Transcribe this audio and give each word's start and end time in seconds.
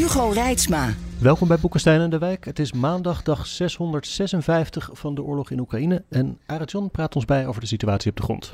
Hugo 0.00 0.28
Reitsma. 0.28 0.94
Welkom 1.18 1.48
bij 1.48 1.58
Boekenstein 1.58 2.00
en 2.00 2.10
de 2.10 2.18
Wijk. 2.18 2.44
Het 2.44 2.58
is 2.58 2.72
maandag 2.72 3.22
dag 3.22 3.46
656 3.46 4.90
van 4.92 5.14
de 5.14 5.22
oorlog 5.22 5.50
in 5.50 5.60
Oekraïne. 5.60 6.04
En 6.08 6.38
Arend 6.46 6.70
Jan 6.70 6.90
praat 6.90 7.14
ons 7.14 7.24
bij 7.24 7.46
over 7.46 7.60
de 7.60 7.66
situatie 7.66 8.10
op 8.10 8.16
de 8.16 8.22
grond. 8.22 8.52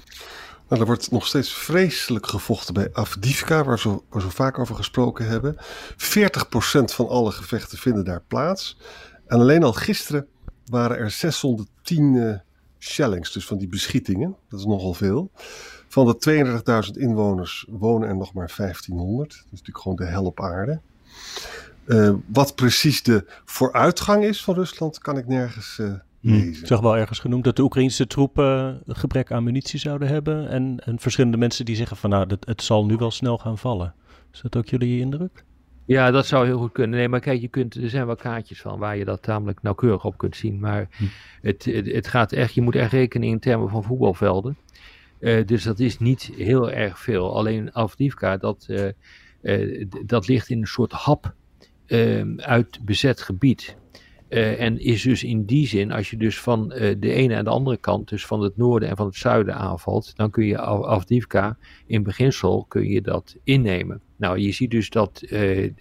Nou, 0.69 0.80
er 0.80 0.86
wordt 0.86 1.10
nog 1.10 1.27
steeds 1.27 1.52
vreselijk 1.52 2.27
gevochten 2.27 2.74
bij 2.74 2.92
Afdivka, 2.92 3.64
waar 3.64 3.74
we 3.74 3.80
zo, 3.80 4.05
zo 4.12 4.28
vaak 4.28 4.59
over 4.59 4.74
gesproken 4.74 5.27
hebben. 5.27 5.56
40% 5.56 5.59
van 6.84 7.09
alle 7.09 7.30
gevechten 7.30 7.78
vinden 7.78 8.05
daar 8.05 8.22
plaats. 8.28 8.78
En 9.27 9.41
alleen 9.41 9.62
al 9.62 9.72
gisteren 9.72 10.27
waren 10.64 10.97
er 10.97 11.10
610 11.10 12.14
uh, 12.14 12.34
shellings, 12.78 13.33
dus 13.33 13.47
van 13.47 13.58
die 13.58 13.69
beschietingen. 13.69 14.36
Dat 14.48 14.60
is 14.60 14.66
nogal 14.66 14.94
veel. 14.94 15.30
Van 15.88 16.06
de 16.06 16.86
32.000 16.86 17.00
inwoners 17.00 17.66
wonen 17.69 18.08
er 18.08 18.16
nog 18.16 18.33
maar 18.33 18.52
1500. 18.56 19.28
Dat 19.30 19.38
is 19.38 19.50
natuurlijk 19.50 19.78
gewoon 19.78 19.97
de 19.97 20.05
hel 20.05 20.24
op 20.24 20.41
aarde. 20.41 20.80
Uh, 21.87 22.15
wat 22.27 22.55
precies 22.55 23.02
de 23.02 23.25
vooruitgang 23.45 24.25
is 24.25 24.45
van 24.45 24.55
Rusland, 24.55 24.98
kan 24.98 25.19
ik 25.19 25.27
nergens 25.27 25.78
uh, 25.81 25.92
lezen. 26.20 26.61
Ik 26.61 26.67
zag 26.67 26.81
wel 26.81 26.97
ergens 26.97 27.19
genoemd 27.19 27.45
dat 27.45 27.56
de 27.56 27.62
Oekraïnse 27.62 28.06
troepen 28.06 28.83
gebrek 28.86 29.33
aan 29.33 29.44
munitie 29.44 29.78
zouden 29.78 30.09
hebben. 30.09 30.48
En, 30.48 30.81
en 30.84 30.98
verschillende 30.98 31.37
mensen 31.37 31.64
die 31.64 31.77
zeggen 31.77 31.97
van 31.97 32.11
nou, 32.11 32.27
het, 32.28 32.47
het 32.47 32.62
zal 32.62 32.87
nu 32.87 32.97
wel 32.97 33.11
snel 33.11 33.39
gaan 33.39 33.59
vallen. 33.59 33.94
Is 34.33 34.41
dat 34.41 34.56
ook 34.56 34.67
jullie 34.67 35.00
indruk? 35.00 35.44
Ja, 35.87 36.11
dat 36.11 36.27
zou 36.27 36.47
heel 36.47 36.59
goed 36.59 36.72
kunnen. 36.72 36.98
Nee, 36.98 37.09
maar 37.09 37.20
kijk, 37.20 37.41
je 37.41 37.48
kunt, 37.48 37.75
er 37.75 37.91
zijn 37.91 38.06
wel 38.06 38.17
kaartjes 38.17 38.61
van 38.61 38.78
waar 38.78 38.97
je 38.97 39.05
dat 39.05 39.22
tamelijk 39.22 39.62
nauwkeurig 39.62 40.05
op 40.05 40.19
kunt 40.19 40.37
zien. 40.37 40.61
Maar 40.61 40.89
hm. 40.97 41.05
het, 41.42 41.64
het, 41.64 41.87
het, 41.87 42.09
gaat 42.09 42.33
echt, 42.33 42.55
je 42.55 42.62
moet 42.62 42.75
echt 42.75 42.92
rekenen 42.92 43.28
in 43.28 43.39
termen 43.39 43.69
van 43.69 43.83
voetbalvelden. 43.83 44.56
Uh, 45.20 45.47
dus 45.47 45.62
dat 45.62 45.78
is 45.78 45.98
niet 45.98 46.31
heel 46.37 46.70
erg 46.70 46.98
veel. 46.98 47.37
Alleen 47.37 47.75
Avdivka, 47.75 48.37
dat, 48.37 48.67
uh, 48.70 48.89
dat 50.06 50.28
ligt 50.28 50.48
in 50.48 50.61
een 50.61 50.66
soort 50.66 50.92
hap 50.92 51.34
ehm, 51.86 52.39
uit 52.41 52.78
bezet 52.84 53.20
gebied. 53.20 53.77
en 54.28 54.78
is 54.78 55.03
dus 55.03 55.25
in 55.25 55.44
die 55.44 55.66
zin, 55.66 55.92
als 55.92 56.11
je 56.11 56.16
dus 56.16 56.41
van 56.41 56.69
de 56.69 57.12
ene 57.12 57.34
en 57.34 57.44
de 57.44 57.50
andere 57.50 57.77
kant, 57.77 58.08
dus 58.08 58.27
van 58.27 58.41
het 58.41 58.56
noorden 58.56 58.88
en 58.88 58.97
van 58.97 59.06
het 59.06 59.14
zuiden 59.14 59.55
aanvalt, 59.55 60.16
dan 60.16 60.30
kun 60.30 60.47
je 60.47 60.61
Avdivka 60.61 61.58
in 61.86 62.03
beginsel 62.03 62.64
kun 62.69 62.88
je 62.88 63.03
dat 63.03 63.36
innemen. 63.44 64.00
Nou, 64.16 64.38
je 64.38 64.53
ziet 64.53 64.70
dus 64.70 64.91
dat 64.91 65.22
uh, 65.28 65.72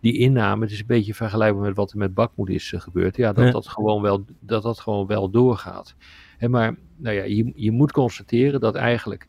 die 0.00 0.18
inname, 0.18 0.62
het 0.62 0.72
is 0.72 0.80
een 0.80 0.86
beetje 0.86 1.14
vergelijkbaar 1.14 1.64
met 1.64 1.76
wat 1.76 1.90
er 1.90 1.98
met 1.98 2.14
Bakmoed 2.14 2.48
is 2.48 2.74
gebeurd, 2.76 3.16
ja, 3.16 3.32
dat, 3.32 3.44
ja. 3.44 3.50
Dat, 3.50 3.68
gewoon 3.68 4.02
wel, 4.02 4.24
dat 4.40 4.62
dat 4.62 4.80
gewoon 4.80 5.06
wel 5.06 5.30
doorgaat. 5.30 5.94
He, 6.36 6.48
maar 6.48 6.76
nou 6.96 7.16
ja, 7.16 7.22
je, 7.22 7.52
je 7.54 7.72
moet 7.72 7.92
constateren 7.92 8.60
dat 8.60 8.74
eigenlijk, 8.74 9.28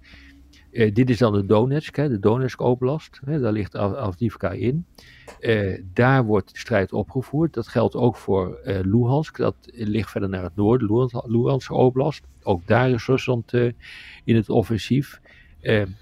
uh, 0.72 0.94
dit 0.94 1.10
is 1.10 1.18
dan 1.18 1.34
de 1.34 1.46
Donetsk, 1.46 1.96
hè, 1.96 2.10
de 2.10 2.20
Donetsk 2.20 2.62
Oblast, 2.62 3.20
hè, 3.26 3.40
daar 3.40 3.52
ligt 3.52 3.76
Avdivka 3.76 4.52
in. 4.52 4.86
daar 5.94 6.26
wordt 6.26 6.52
de 6.52 6.60
strijd 6.60 6.94
opgevoerd. 6.94 7.54
Dat 7.54 7.68
geldt 7.68 7.96
ook 7.96 8.16
voor 8.16 8.60
Luhansk, 8.64 9.38
dat 9.38 9.56
ligt 9.72 10.10
verder 10.10 10.30
naar 10.30 10.44
het 10.44 10.56
noorden, 10.56 11.12
Luhansk 11.26 11.72
Oblast. 11.72 12.24
Ook 12.44 12.68
daar 12.68 12.90
is 12.90 13.06
Rusland 13.06 13.54
in 14.24 14.36
het 14.36 14.50
offensief. 14.50 15.22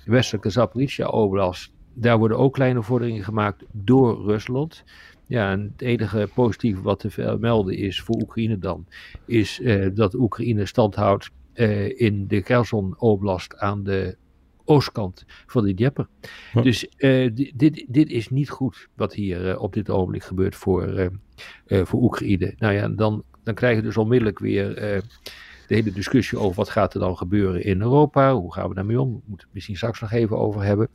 westelijke 0.05 0.49
Zaporizhia 0.49 1.07
Oblast, 1.07 1.71
daar 1.93 2.17
worden 2.17 2.37
ook 2.37 2.53
kleine 2.53 2.83
vorderingen 2.83 3.23
gemaakt 3.23 3.63
door 3.71 4.23
Rusland. 4.23 4.83
Ja, 5.25 5.49
het 5.59 5.81
enige 5.81 6.29
positieve 6.33 6.81
wat 6.81 6.99
te 6.99 7.37
melden 7.39 7.77
is 7.77 8.01
voor 8.01 8.15
Oekraïne 8.21 8.59
dan, 8.59 8.85
is 9.25 9.61
dat 9.93 10.13
Oekraïne 10.13 10.65
stand 10.65 10.95
houdt 10.95 11.29
in 11.95 12.27
de 12.27 12.41
Kherson 12.41 12.95
Oblast 12.99 13.57
aan 13.57 13.83
de 13.83 14.17
oostkant 14.67 15.25
van 15.45 15.65
de. 15.65 15.73
Ja. 15.75 16.61
Dus 16.61 16.87
uh, 16.97 17.31
dit, 17.55 17.85
dit 17.87 18.09
is 18.09 18.29
niet 18.29 18.49
goed 18.49 18.87
wat 18.95 19.13
hier 19.13 19.59
op 19.59 19.73
dit 19.73 19.89
ogenblik 19.89 20.23
gebeurt 20.23 20.55
voor, 20.55 21.11
voor 21.67 22.01
Oekraïne. 22.01 22.53
Nou 22.57 22.73
ja, 22.73 22.87
dan, 22.87 23.23
dan 23.43 23.53
krijg 23.53 23.75
je 23.75 23.81
dus 23.81 23.97
onmiddellijk 23.97 24.39
weer 24.39 25.03
de 25.67 25.75
hele 25.75 25.91
discussie 25.91 26.37
over 26.37 26.55
wat 26.55 26.69
gaat 26.69 26.93
er 26.93 26.99
dan 26.99 27.17
gebeuren 27.17 27.63
in 27.63 27.81
Europa. 27.81 28.33
Hoe 28.33 28.53
gaan 28.53 28.69
we 28.69 28.75
daarmee 28.75 29.01
om? 29.01 29.13
We 29.13 29.21
moeten 29.25 29.45
het 29.45 29.53
misschien 29.53 29.75
straks 29.75 29.99
nog 29.99 30.11
even 30.11 30.37
over 30.37 30.63
hebben. 30.63 30.89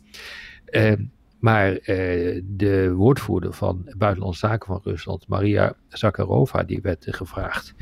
Uh, 0.71 0.93
maar 1.39 1.73
uh, 1.73 2.43
de 2.45 2.93
woordvoerder 2.93 3.53
van 3.53 3.93
Buitenlandse 3.97 4.47
Zaken 4.47 4.67
van 4.67 4.81
Rusland, 4.85 5.29
Maria 5.29 5.75
Zakharova, 5.89 6.63
die 6.63 6.81
werd 6.81 7.07
uh, 7.07 7.15
gevraagd. 7.15 7.75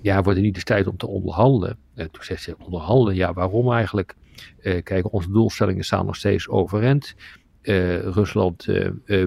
ja, 0.00 0.22
wordt 0.22 0.38
er 0.38 0.44
niet 0.44 0.54
de 0.54 0.62
tijd 0.62 0.86
om 0.86 0.96
te 0.96 1.06
onderhandelen? 1.06 1.78
toen 1.94 2.24
zei 2.24 2.38
ze, 2.38 2.56
onderhandelen? 2.64 3.14
Ja, 3.14 3.32
waarom 3.32 3.72
eigenlijk? 3.72 4.14
Kijk, 4.82 5.12
onze 5.12 5.30
doelstellingen 5.30 5.84
staan 5.84 6.06
nog 6.06 6.16
steeds 6.16 6.48
overeind. 6.48 7.14
Rusland 8.02 8.66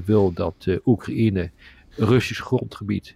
wil 0.06 0.34
dat 0.34 0.68
Oekraïne 0.86 1.52
Russisch 1.90 2.42
grondgebied 2.42 3.16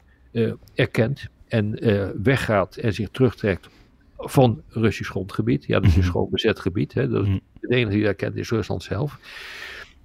erkent 0.73 1.27
en 1.47 1.79
weggaat 2.23 2.75
en 2.75 2.93
zich 2.93 3.09
terugtrekt 3.09 3.69
van 4.17 4.61
Russisch 4.69 5.09
grondgebied. 5.09 5.65
Ja, 5.65 5.79
dat 5.79 5.89
is 5.89 5.95
dus 5.95 6.09
gewoon 6.09 6.29
bezet 6.29 6.59
gebied. 6.59 6.93
Hè. 6.93 7.09
Dat 7.09 7.27
is, 7.27 7.39
de 7.59 7.75
enige 7.75 7.95
die 7.95 8.05
dat 8.05 8.15
kent 8.15 8.35
is 8.35 8.49
Rusland 8.49 8.83
zelf. 8.83 9.19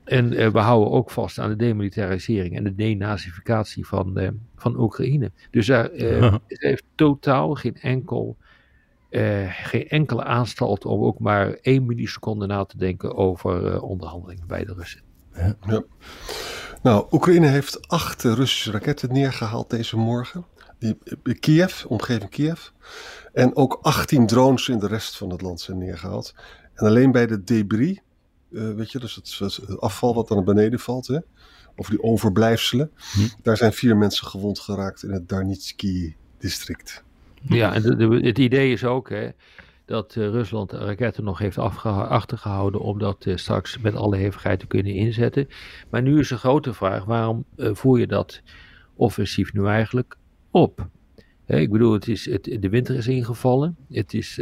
En 0.04 0.32
uh, 0.32 0.48
we 0.48 0.58
houden 0.58 0.90
ook 0.90 1.10
vast 1.10 1.38
aan 1.38 1.48
de 1.48 1.56
demilitarisering 1.56 2.56
en 2.56 2.64
de 2.64 2.74
denazificatie 2.74 3.86
van, 3.86 4.18
uh, 4.20 4.28
van 4.56 4.80
Oekraïne. 4.80 5.30
Dus 5.50 5.66
daar 5.66 5.94
uh, 5.94 6.34
heeft 6.46 6.84
totaal 6.94 7.54
geen, 7.54 7.76
enkel, 7.80 8.36
geen 9.50 9.88
enkele 9.88 10.24
aanstalt 10.24 10.84
om 10.84 11.02
ook 11.02 11.18
maar 11.18 11.52
één 11.52 11.86
milliseconde 11.86 12.46
na 12.46 12.64
te 12.64 12.76
denken 12.76 13.16
over 13.16 13.80
onderhandelingen 13.80 14.46
bij 14.46 14.64
de 14.64 14.74
Russen. 14.74 15.02
Ja. 15.34 15.56
ja. 15.66 15.82
Nou, 16.82 17.06
Oekraïne 17.10 17.46
heeft 17.46 17.88
acht 17.88 18.22
Russische 18.22 18.70
raketten 18.70 19.12
neergehaald 19.12 19.70
deze 19.70 19.96
morgen. 19.96 20.44
Die, 20.78 20.98
Kiev, 21.40 21.84
omgeving 21.84 22.30
Kiev. 22.30 22.68
En 23.32 23.56
ook 23.56 23.78
18 23.82 24.26
drones 24.26 24.68
in 24.68 24.78
de 24.78 24.86
rest 24.86 25.16
van 25.16 25.30
het 25.30 25.40
land 25.40 25.60
zijn 25.60 25.78
neergehaald. 25.78 26.34
En 26.74 26.86
alleen 26.86 27.12
bij 27.12 27.26
de 27.26 27.44
debris, 27.44 28.00
uh, 28.50 28.74
weet 28.74 28.92
je, 28.92 28.98
dus 28.98 29.14
het, 29.14 29.38
het, 29.38 29.80
afval 29.80 30.14
wat 30.14 30.28
naar 30.28 30.42
beneden 30.42 30.78
valt, 30.78 31.06
hè, 31.06 31.18
of 31.76 31.88
die 31.88 32.02
overblijfselen, 32.02 32.90
hm. 33.12 33.28
daar 33.42 33.56
zijn 33.56 33.72
vier 33.72 33.96
mensen 33.96 34.26
gewond 34.26 34.58
geraakt 34.58 35.02
in 35.02 35.10
het 35.10 35.28
Darnitsky-district. 35.28 37.04
Ja, 37.42 37.74
en 37.74 38.00
het 38.24 38.38
idee 38.38 38.72
is 38.72 38.84
ook 38.84 39.10
hè, 39.10 39.28
dat 39.84 40.14
uh, 40.14 40.28
Rusland 40.28 40.72
raketten 40.72 41.24
nog 41.24 41.38
heeft 41.38 41.58
achtergehouden 41.58 42.80
om 42.80 42.98
dat 42.98 43.26
uh, 43.26 43.36
straks 43.36 43.78
met 43.78 43.94
alle 43.94 44.16
hevigheid 44.16 44.60
te 44.60 44.66
kunnen 44.66 44.94
inzetten. 44.94 45.48
Maar 45.90 46.02
nu 46.02 46.18
is 46.18 46.28
de 46.28 46.36
grote 46.36 46.74
vraag, 46.74 47.04
waarom 47.04 47.44
voer 47.56 47.98
je 47.98 48.06
dat 48.06 48.42
offensief 48.94 49.52
nu 49.52 49.66
eigenlijk 49.66 50.16
op? 50.50 50.88
ik 51.46 51.70
bedoel, 51.70 51.92
het 51.92 52.08
is, 52.08 52.30
het, 52.30 52.56
de 52.60 52.68
winter 52.68 52.96
is 52.96 53.06
ingevallen. 53.06 53.76
Het 53.90 54.14
is, 54.14 54.38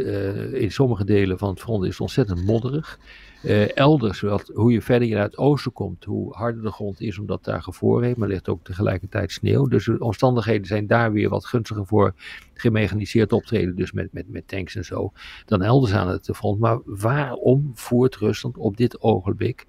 in 0.51 0.71
sommige 0.71 1.05
delen 1.05 1.37
van 1.37 1.49
het 1.49 1.59
front 1.59 1.85
is 1.85 1.99
ontzettend 1.99 2.45
modderig. 2.45 2.99
Uh, 3.43 3.77
elders, 3.77 4.21
wat, 4.21 4.51
hoe 4.53 4.71
je 4.71 4.81
verder 4.81 5.07
naar 5.09 5.23
het 5.23 5.37
oosten 5.37 5.71
komt, 5.71 6.03
hoe 6.03 6.33
harder 6.33 6.61
de 6.61 6.71
grond 6.71 7.01
is 7.01 7.19
omdat 7.19 7.43
daar 7.43 7.63
gevroren 7.63 8.05
heeft, 8.05 8.17
maar 8.17 8.27
ligt 8.27 8.49
ook 8.49 8.63
tegelijkertijd 8.63 9.31
sneeuw. 9.31 9.67
Dus 9.67 9.85
de 9.85 9.99
omstandigheden 9.99 10.67
zijn 10.67 10.87
daar 10.87 11.11
weer 11.11 11.29
wat 11.29 11.45
gunstiger 11.45 11.85
voor 11.85 12.13
gemechaniseerd 12.53 13.33
optreden, 13.33 13.75
dus 13.75 13.91
met, 13.91 14.13
met, 14.13 14.29
met 14.29 14.47
tanks 14.47 14.75
en 14.75 14.85
zo, 14.85 15.11
dan 15.45 15.61
elders 15.61 15.93
aan 15.93 16.07
het 16.07 16.29
front. 16.33 16.59
Maar 16.59 16.79
waarom 16.85 17.71
voert 17.73 18.15
Rusland 18.15 18.57
op 18.57 18.77
dit 18.77 19.01
ogenblik 19.01 19.65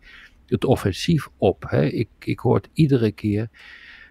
het 0.47 0.65
offensief 0.65 1.29
op? 1.37 1.65
Hè? 1.69 1.85
Ik, 1.85 2.09
ik 2.19 2.39
hoor 2.39 2.61
iedere 2.73 3.13
keer 3.13 3.49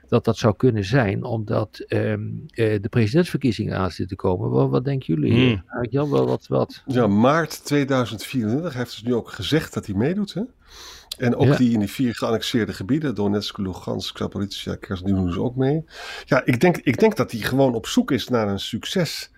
dat 0.10 0.26
dat 0.26 0.38
zou 0.38 0.56
kunnen 0.56 0.84
zijn, 0.84 1.24
omdat 1.24 1.86
um, 1.88 2.46
uh, 2.54 2.82
de 2.82 2.90
presidentsverkiezingen 2.90 3.78
aan 3.78 3.92
zitten 3.92 4.18
komen. 4.18 4.50
Wat, 4.50 4.70
wat 4.70 4.86
denken 4.86 5.14
jullie? 5.14 5.34
Hmm. 5.34 5.88
Jan, 5.90 6.10
wel 6.10 6.28
wat, 6.28 6.48
wat? 6.48 6.84
Ja, 6.86 7.08
maart 7.08 7.66
2024 7.66 8.74
heeft 8.74 8.92
dus 8.92 9.04
nu 9.04 9.16
ook 9.16 9.32
gezegd 9.32 9.74
dat 9.74 9.86
hij 9.86 9.96
meedoet. 9.96 10.34
Hè? 10.34 10.42
En 11.18 11.36
ook 11.36 11.48
ja. 11.48 11.58
die 11.58 11.72
in 11.72 11.80
die 11.80 11.90
vier 11.90 12.16
geannexeerde 12.16 12.74
gebieden, 12.74 13.16
Donetsk, 13.16 13.58
Lugansk, 13.58 14.18
Zaporizhia, 14.18 14.76
Kherson, 14.76 15.06
die 15.08 15.16
doen 15.16 15.32
ze 15.32 15.42
ook 15.42 15.56
mee. 15.56 15.86
Ja, 16.26 16.46
ik 16.46 16.60
denk, 16.60 16.78
ik 16.78 17.00
denk 17.00 17.16
dat 17.16 17.32
hij 17.32 17.42
gewoon 17.42 17.76
op 17.76 17.88
zoek 17.88 18.12
is 18.12 18.28
naar 18.28 18.48
een 18.48 18.60
succes 18.60 19.32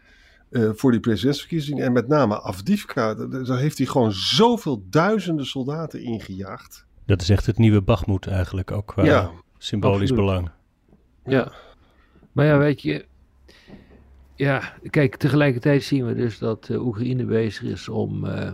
uh, 0.49 0.69
voor 0.73 0.91
die 0.91 0.99
presidentsverkiezingen. 0.99 1.85
En 1.85 1.91
met 1.91 2.07
name 2.07 2.39
Afdivka, 2.39 3.13
daar 3.13 3.59
heeft 3.59 3.77
hij 3.77 3.87
gewoon 3.87 4.11
zoveel 4.11 4.83
duizenden 4.89 5.45
soldaten 5.45 6.01
ingejaagd. 6.01 6.85
Dat 7.05 7.21
is 7.21 7.29
echt 7.29 7.45
het 7.45 7.57
nieuwe 7.57 7.81
Bachmoed 7.81 8.27
eigenlijk, 8.27 8.71
ook 8.71 8.87
qua 8.87 9.03
Ja, 9.03 9.31
symbolisch 9.57 10.11
absoluut. 10.11 10.25
belang. 10.25 10.49
Ja. 11.29 11.51
Maar 12.31 12.45
ja, 12.45 12.57
weet 12.57 12.81
je. 12.81 13.05
Ja, 14.35 14.73
kijk, 14.89 15.15
tegelijkertijd 15.15 15.83
zien 15.83 16.05
we 16.05 16.15
dus 16.15 16.37
dat 16.37 16.69
eh, 16.69 16.85
Oekraïne 16.85 17.25
bezig 17.25 17.63
is 17.63 17.89
om 17.89 18.25
eh, 18.25 18.51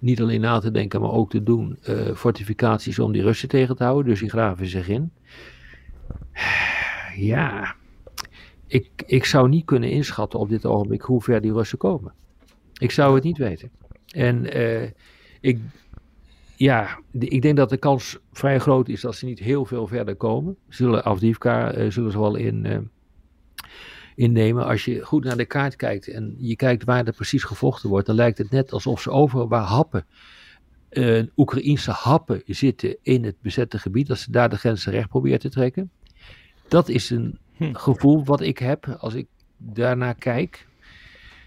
niet 0.00 0.20
alleen 0.20 0.40
na 0.40 0.58
te 0.58 0.70
denken, 0.70 1.00
maar 1.00 1.10
ook 1.10 1.30
te 1.30 1.42
doen 1.42 1.78
eh, 1.82 2.14
fortificaties 2.14 2.98
om 2.98 3.12
die 3.12 3.22
Russen 3.22 3.48
tegen 3.48 3.76
te 3.76 3.84
houden. 3.84 4.10
Dus 4.10 4.20
die 4.20 4.28
graven 4.28 4.66
zich 4.66 4.88
in. 4.88 5.10
Ja, 7.16 7.74
ik, 8.66 8.88
ik 9.06 9.24
zou 9.24 9.48
niet 9.48 9.64
kunnen 9.64 9.90
inschatten 9.90 10.38
op 10.38 10.48
dit 10.48 10.66
ogenblik 10.66 11.02
hoe 11.02 11.22
ver 11.22 11.40
die 11.40 11.52
Russen 11.52 11.78
komen. 11.78 12.12
Ik 12.78 12.90
zou 12.90 13.14
het 13.14 13.24
niet 13.24 13.38
weten. 13.38 13.70
En 14.06 14.46
ik, 15.40 15.58
ja, 16.56 16.98
ik 17.12 17.42
denk 17.42 17.56
dat 17.56 17.70
de 17.70 17.76
kans 17.76 18.18
vrij 18.32 18.58
groot 18.58 18.88
is 18.88 19.00
dat 19.00 19.14
ze 19.14 19.24
niet 19.24 19.38
heel 19.38 19.64
veel 19.64 19.86
verder 19.86 20.16
komen. 20.16 20.56
Zullen 20.68 21.04
Avdivka 21.04 21.72
eh, 21.72 21.90
zullen 21.90 22.12
ze 22.12 22.20
wel 22.20 22.34
in, 22.34 22.66
eh, 22.66 22.78
innemen. 24.14 24.66
Als 24.66 24.84
je 24.84 25.00
goed 25.04 25.24
naar 25.24 25.36
de 25.36 25.44
kaart 25.44 25.76
kijkt 25.76 26.08
en 26.08 26.34
je 26.38 26.56
kijkt 26.56 26.84
waar 26.84 27.06
er 27.06 27.12
precies 27.12 27.44
gevochten 27.44 27.88
wordt, 27.88 28.06
dan 28.06 28.16
lijkt 28.16 28.38
het 28.38 28.50
net 28.50 28.72
alsof 28.72 29.00
ze 29.00 29.10
overal 29.10 29.48
waar 29.48 29.64
happen, 29.64 30.06
eh 30.88 31.22
Oekraïnse 31.36 31.90
happen 31.90 32.42
zitten 32.46 32.96
in 33.02 33.24
het 33.24 33.36
bezette 33.40 33.78
gebied, 33.78 34.06
dat 34.06 34.18
ze 34.18 34.30
daar 34.30 34.48
de 34.48 34.56
grenzen 34.56 34.92
recht 34.92 35.08
proberen 35.08 35.38
te 35.38 35.50
trekken. 35.50 35.90
Dat 36.68 36.88
is 36.88 37.10
een 37.10 37.38
Hm. 37.56 37.74
gevoel 37.74 38.24
wat 38.24 38.40
ik 38.40 38.58
heb 38.58 38.96
als 38.98 39.14
ik 39.14 39.26
daarnaar 39.56 40.14
kijk. 40.14 40.66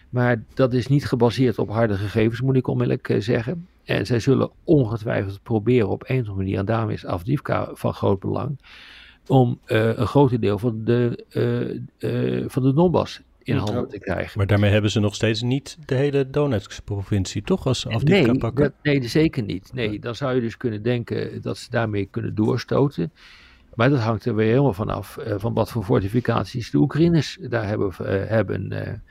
Maar 0.09 0.43
dat 0.53 0.73
is 0.73 0.87
niet 0.87 1.05
gebaseerd 1.05 1.59
op 1.59 1.69
harde 1.69 1.97
gegevens, 1.97 2.41
moet 2.41 2.55
ik 2.55 2.67
onmiddellijk 2.67 3.15
zeggen. 3.19 3.67
En 3.89 4.05
zij 4.05 4.19
zullen 4.19 4.51
ongetwijfeld 4.63 5.43
proberen 5.43 5.89
op 5.89 6.03
een 6.07 6.15
of 6.15 6.27
andere 6.27 6.35
manier, 6.35 6.57
en 6.57 6.65
daarom 6.65 6.89
is 6.89 7.05
Avdivka 7.05 7.69
van 7.73 7.93
groot 7.93 8.19
belang, 8.19 8.59
om 9.27 9.59
eh, 9.65 9.97
een 9.97 10.07
groot 10.07 10.41
deel 10.41 10.59
van 10.59 10.83
de, 10.83 11.25
eh, 11.29 12.39
eh, 12.39 12.49
van 12.49 12.63
de 12.63 12.73
Donbass 12.73 13.21
in 13.43 13.55
handen 13.55 13.87
te 13.87 13.99
krijgen. 13.99 14.37
Maar 14.37 14.47
daarmee 14.47 14.71
hebben 14.71 14.91
ze 14.91 14.99
nog 14.99 15.15
steeds 15.15 15.41
niet 15.41 15.77
de 15.85 15.95
hele 15.95 16.29
Donetsk-provincie, 16.29 17.41
toch? 17.41 17.67
Als 17.67 17.79
ze 17.79 17.89
Avdivka 17.89 18.31
nee, 18.31 18.37
pakken. 18.37 18.63
dat, 18.63 18.73
nee, 18.83 19.07
zeker 19.07 19.43
niet. 19.43 19.73
Nee, 19.73 19.99
dan 19.99 20.15
zou 20.15 20.35
je 20.35 20.41
dus 20.41 20.57
kunnen 20.57 20.83
denken 20.83 21.41
dat 21.41 21.57
ze 21.57 21.69
daarmee 21.69 22.05
kunnen 22.05 22.35
doorstoten. 22.35 23.11
Maar 23.75 23.89
dat 23.89 23.99
hangt 23.99 24.25
er 24.25 24.35
weer 24.35 24.49
helemaal 24.49 24.73
vanaf 24.73 25.17
eh, 25.17 25.35
van 25.37 25.53
wat 25.53 25.71
voor 25.71 25.83
fortificaties 25.83 26.71
de 26.71 26.77
Oekraïners 26.77 27.37
daar 27.41 27.67
hebben, 27.67 27.93
hebben 28.27 29.01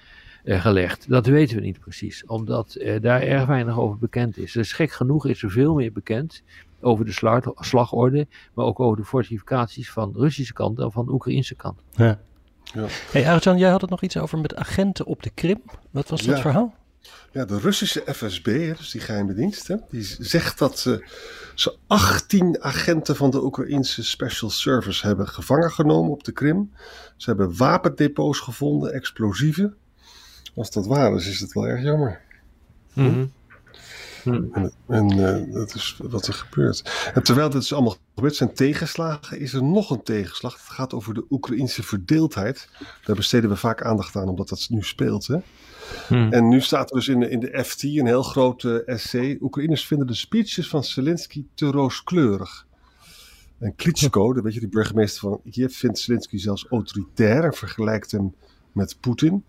gelegd. 0.45 1.09
Dat 1.09 1.27
weten 1.27 1.57
we 1.57 1.63
niet 1.63 1.81
precies, 1.81 2.25
omdat 2.27 2.75
eh, 2.75 3.01
daar 3.01 3.23
erg 3.23 3.47
weinig 3.47 3.79
over 3.79 3.99
bekend 3.99 4.37
is. 4.39 4.53
Dus 4.53 4.73
gek 4.73 4.91
genoeg 4.93 5.27
is 5.27 5.43
er 5.43 5.51
veel 5.51 5.75
meer 5.75 5.93
bekend 5.93 6.43
over 6.81 7.05
de 7.05 7.13
sla- 7.13 7.43
slagorde, 7.55 8.27
maar 8.55 8.65
ook 8.67 8.81
over 8.81 8.97
de 8.97 9.05
fortificaties 9.05 9.91
van 9.91 10.13
de 10.13 10.19
Russische 10.19 10.53
kant 10.53 10.79
en 10.79 10.93
van 10.93 11.07
de 11.07 11.13
Oekraïnse 11.13 11.55
kant. 11.55 11.81
Ja. 11.93 12.21
Ja. 12.75 12.85
Hey 13.13 13.29
Arjan, 13.31 13.59
jij 13.59 13.71
had 13.71 13.81
het 13.81 13.91
nog 13.91 14.03
iets 14.03 14.17
over 14.17 14.39
met 14.39 14.55
agenten 14.57 15.07
op 15.07 15.23
de 15.23 15.31
Krim. 15.31 15.63
Wat 15.91 16.09
was 16.09 16.23
dat 16.23 16.35
Ja. 16.37 16.41
verhaal? 16.43 16.75
Ja, 17.33 17.45
de 17.45 17.59
Russische 17.59 18.03
FSB, 18.07 18.45
dus 18.77 18.91
die 18.91 19.01
geheime 19.01 19.35
dienst, 19.35 19.69
hè, 19.69 19.77
die 19.91 20.03
zegt 20.19 20.59
dat 20.59 20.79
ze, 20.79 21.05
ze 21.55 21.77
18 21.87 22.63
agenten 22.63 23.17
van 23.17 23.31
de 23.31 23.45
Oekraïnse 23.45 24.05
Special 24.05 24.51
Service 24.51 25.07
hebben 25.07 25.29
gevangen 25.29 25.71
genomen 25.71 26.11
op 26.11 26.25
de 26.25 26.33
Krim. 26.33 26.73
Ze 27.17 27.29
hebben 27.31 27.57
wapendepots 27.57 28.39
gevonden, 28.39 28.93
explosieven. 28.93 29.77
Als 30.59 30.71
dat 30.71 30.87
waar 30.87 31.15
is, 31.15 31.29
is 31.29 31.41
het 31.41 31.53
wel 31.53 31.67
erg 31.67 31.83
jammer. 31.83 32.21
En, 34.25 34.73
en 34.87 35.11
eh, 35.11 35.55
dat 35.55 35.75
is 35.75 35.99
wat 36.03 36.27
er 36.27 36.35
gebeurt. 36.35 37.11
En 37.15 37.23
terwijl 37.23 37.51
dit 37.51 37.63
is 37.63 37.73
allemaal 37.73 37.97
gebeurd 38.15 38.37
zijn 38.37 38.55
tegenslagen, 38.55 39.41
is 39.41 39.53
er 39.53 39.63
nog 39.63 39.91
een 39.91 40.03
tegenslag. 40.03 40.53
Het 40.53 40.63
gaat 40.63 40.95
over 40.95 41.15
de 41.15 41.25
Oekraïnse 41.31 41.83
verdeeldheid. 41.83 42.69
Daar 43.05 43.17
besteden 43.17 43.51
we 43.51 43.57
vaak 43.57 43.83
aandacht 43.83 44.17
aan, 44.17 44.29
omdat 44.29 44.49
dat 44.49 44.67
nu 44.71 44.83
speelt. 44.83 45.27
Hè? 45.27 45.37
Hmm. 46.09 46.33
En 46.33 46.49
nu 46.49 46.61
staat 46.61 46.91
er 46.91 46.97
dus 46.97 47.09
in 47.09 47.21
de, 47.21 47.31
in 47.31 47.41
de 47.41 47.65
FT 47.65 47.83
een 47.83 48.07
heel 48.07 48.23
groot 48.23 48.65
eh, 48.65 48.89
essay. 48.89 49.39
Oekraïners 49.41 49.87
vinden 49.87 50.07
de 50.07 50.15
speeches 50.15 50.69
van 50.69 50.85
Zelensky 50.85 51.45
te 51.55 51.67
rooskleurig. 51.67 52.67
En 53.59 53.75
Klitschko, 53.75 54.33
de, 54.33 54.43
weet 54.43 54.55
je, 54.55 54.61
die 54.61 54.69
burgemeester 54.69 55.21
van 55.21 55.41
Kiev, 55.51 55.77
vindt 55.77 55.99
Zelensky 55.99 56.39
zelfs 56.39 56.67
autoritair 56.71 57.45
en 57.45 57.55
vergelijkt 57.55 58.11
hem 58.11 58.35
met 58.73 58.97
Poetin. 59.01 59.45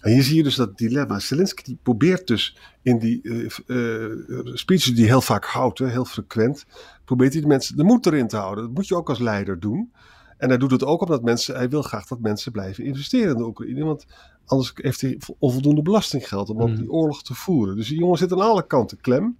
En 0.00 0.12
hier 0.12 0.22
zie 0.22 0.36
je 0.36 0.42
dus 0.42 0.54
dat 0.54 0.78
dilemma. 0.78 1.18
Zelensky 1.18 1.62
die 1.62 1.78
probeert 1.82 2.26
dus 2.26 2.56
in 2.82 2.98
die 2.98 3.22
eh, 3.22 4.04
eh, 4.06 4.10
speeches 4.54 4.84
die 4.86 4.96
hij 4.96 5.06
heel 5.06 5.20
vaak 5.20 5.44
houdt, 5.44 5.78
hè, 5.78 5.88
heel 5.88 6.04
frequent, 6.04 6.64
probeert 7.04 7.32
hij 7.32 7.42
de 7.42 7.48
mensen 7.48 7.76
de 7.76 7.84
moed 7.84 8.06
erin 8.06 8.28
te 8.28 8.36
houden. 8.36 8.64
Dat 8.64 8.74
moet 8.74 8.86
je 8.88 8.96
ook 8.96 9.08
als 9.08 9.18
leider 9.18 9.60
doen. 9.60 9.92
En 10.38 10.48
hij 10.48 10.58
doet 10.58 10.70
het 10.70 10.84
ook 10.84 11.00
omdat 11.02 11.22
mensen, 11.22 11.54
hij 11.54 11.68
wil 11.68 11.82
graag 11.82 12.06
dat 12.06 12.20
mensen 12.20 12.52
blijven 12.52 12.84
investeren 12.84 13.30
in 13.32 13.36
de 13.36 13.46
Oekraïne. 13.46 13.84
Want 13.84 14.06
anders 14.44 14.72
heeft 14.74 15.00
hij 15.00 15.18
onvoldoende 15.38 15.82
belastinggeld 15.82 16.48
om 16.50 16.60
ook 16.62 16.68
Mm. 16.68 16.76
die 16.76 16.90
oorlog 16.90 17.22
te 17.22 17.34
voeren. 17.34 17.76
Dus 17.76 17.88
die 17.88 17.98
jongen 17.98 18.18
zit 18.18 18.32
aan 18.32 18.40
alle 18.40 18.66
kanten 18.66 19.00
klem. 19.00 19.38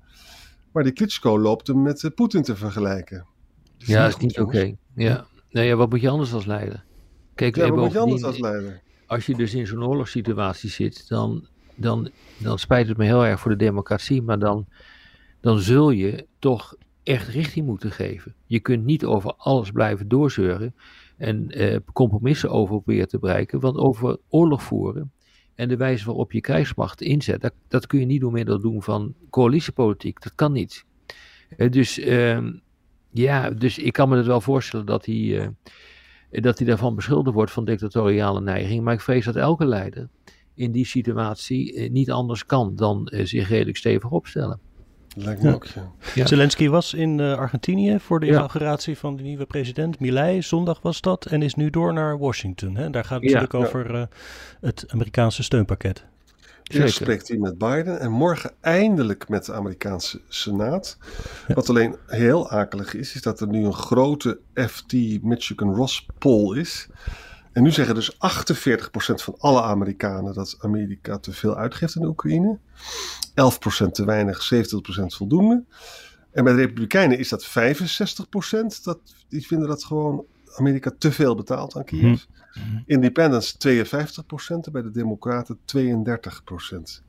Maar 0.72 0.82
die 0.82 0.92
Klitschko 0.92 1.38
loopt 1.40 1.66
hem 1.66 1.82
met 1.82 2.04
eh, 2.04 2.10
Poetin 2.14 2.42
te 2.42 2.56
vergelijken. 2.56 3.26
Dat 3.78 3.88
Ja, 3.88 4.02
dat 4.02 4.08
is 4.16 4.16
niet 4.22 4.38
oké. 4.40 4.74
Ja. 4.94 5.26
Nee, 5.50 5.66
ja, 5.66 5.74
wat 5.76 5.90
moet 5.90 6.00
je 6.00 6.08
anders 6.08 6.32
als 6.32 6.46
leider? 6.46 6.84
Kijk, 7.34 7.56
Ja, 7.56 7.64
je 7.64 7.70
anders 7.70 7.92
bovendien- 7.92 8.24
als 8.24 8.38
leider? 8.38 8.80
Als 9.10 9.26
je 9.26 9.34
dus 9.34 9.54
in 9.54 9.66
zo'n 9.66 9.84
oorlogssituatie 9.84 10.70
zit, 10.70 11.08
dan, 11.08 11.46
dan, 11.74 12.10
dan 12.38 12.58
spijt 12.58 12.88
het 12.88 12.96
me 12.96 13.04
heel 13.04 13.26
erg 13.26 13.40
voor 13.40 13.50
de 13.50 13.56
democratie, 13.56 14.22
maar 14.22 14.38
dan, 14.38 14.66
dan 15.40 15.58
zul 15.58 15.90
je 15.90 16.26
toch 16.38 16.74
echt 17.02 17.28
richting 17.28 17.66
moeten 17.66 17.90
geven. 17.90 18.34
Je 18.46 18.60
kunt 18.60 18.84
niet 18.84 19.04
over 19.04 19.34
alles 19.36 19.70
blijven 19.70 20.08
doorzeuren 20.08 20.74
en 21.16 21.50
eh, 21.50 21.76
compromissen 21.92 22.50
over 22.50 22.74
proberen 22.74 23.08
te 23.08 23.18
bereiken, 23.18 23.60
want 23.60 23.76
over 23.76 24.18
oorlog 24.28 24.62
voeren 24.62 25.12
en 25.54 25.68
de 25.68 25.76
wijze 25.76 26.04
waarop 26.04 26.32
je 26.32 26.40
krijgsmacht 26.40 27.00
inzet, 27.00 27.40
dat, 27.40 27.52
dat 27.68 27.86
kun 27.86 28.00
je 28.00 28.06
niet 28.06 28.20
door 28.20 28.32
middel 28.32 28.60
doen 28.60 28.82
van 28.82 29.14
coalitiepolitiek. 29.30 30.22
Dat 30.22 30.34
kan 30.34 30.52
niet. 30.52 30.84
Eh, 31.56 31.70
dus 31.70 31.98
ehm, 31.98 32.52
ja, 33.10 33.50
dus 33.50 33.78
ik 33.78 33.92
kan 33.92 34.08
me 34.08 34.16
het 34.16 34.26
wel 34.26 34.40
voorstellen 34.40 34.86
dat 34.86 35.06
hij, 35.06 35.40
eh, 35.40 35.48
dat 36.30 36.58
hij 36.58 36.66
daarvan 36.66 36.94
beschuldigd 36.94 37.34
wordt 37.34 37.52
van 37.52 37.64
dictatoriale 37.64 38.40
neiging. 38.40 38.84
Maar 38.84 38.94
ik 38.94 39.00
vrees 39.00 39.24
dat 39.24 39.36
elke 39.36 39.64
leider 39.64 40.08
in 40.54 40.72
die 40.72 40.86
situatie 40.86 41.74
eh, 41.74 41.90
niet 41.90 42.10
anders 42.10 42.46
kan 42.46 42.76
dan 42.76 43.06
eh, 43.06 43.24
zich 43.26 43.48
redelijk 43.48 43.76
stevig 43.76 44.10
opstellen. 44.10 44.60
Lijkt 45.16 45.42
me 45.42 45.48
Ja. 45.48 45.54
ook, 45.54 45.64
ja. 45.64 45.90
Ja. 46.14 46.26
Zelensky 46.26 46.68
was 46.68 46.94
in 46.94 47.20
eh, 47.20 47.38
Argentinië 47.38 47.98
voor 47.98 48.20
de 48.20 48.26
Ja. 48.26 48.32
inauguratie 48.32 48.98
van 48.98 49.16
de 49.16 49.22
nieuwe 49.22 49.46
president. 49.46 50.00
Milei, 50.00 50.42
zondag 50.42 50.80
was 50.82 51.00
dat. 51.00 51.26
En 51.26 51.42
is 51.42 51.54
nu 51.54 51.70
door 51.70 51.92
naar 51.92 52.18
Washington. 52.18 52.76
Hè? 52.76 52.90
Daar 52.90 53.04
gaat 53.04 53.20
het 53.22 53.30
Ja. 53.30 53.40
natuurlijk 53.40 53.64
over 53.74 53.94
eh, 53.94 54.02
het 54.60 54.84
Amerikaanse 54.88 55.42
steunpakket. 55.42 56.06
Eerst 56.78 56.94
spreekt 56.94 57.28
hij 57.28 57.38
met 57.38 57.58
Biden 57.58 58.00
en 58.00 58.10
morgen 58.10 58.52
eindelijk 58.60 59.28
met 59.28 59.44
de 59.44 59.52
Amerikaanse 59.52 60.20
Senaat. 60.28 60.98
Wat 61.48 61.68
alleen 61.68 61.96
heel 62.06 62.50
akelig 62.50 62.94
is, 62.94 63.14
is 63.14 63.22
dat 63.22 63.40
er 63.40 63.48
nu 63.48 63.64
een 63.64 63.74
grote 63.74 64.40
FT 64.54 64.92
Michigan 65.22 65.74
Ross 65.74 66.06
poll 66.18 66.58
is. 66.58 66.88
En 67.52 67.62
nu 67.62 67.70
zeggen 67.70 67.94
dus 67.94 68.14
48% 68.14 68.16
van 68.96 69.34
alle 69.38 69.62
Amerikanen 69.62 70.34
dat 70.34 70.56
Amerika 70.60 71.18
te 71.18 71.32
veel 71.32 71.56
uitgeeft 71.56 71.96
aan 71.96 72.02
de 72.02 72.08
Oekraïne. 72.08 72.58
11% 73.30 73.90
te 73.92 74.04
weinig, 74.04 74.52
70% 74.54 74.58
voldoende. 75.06 75.64
En 76.32 76.44
bij 76.44 76.52
de 76.52 76.58
Republikeinen 76.58 77.18
is 77.18 77.28
dat 77.28 77.46
65%. 77.46 77.50
Dat, 78.82 78.98
die 79.28 79.46
vinden 79.46 79.68
dat 79.68 79.84
gewoon 79.84 80.24
Amerika 80.56 80.92
te 80.98 81.12
veel 81.12 81.34
betaalt 81.34 81.76
aan 81.76 81.84
Kiev. 81.84 82.22
Independents 82.86 83.56
52% 83.68 83.86
en 84.48 84.72
bij 84.72 84.82
de 84.82 84.90
Democraten 84.90 85.58
32%. 85.76 87.02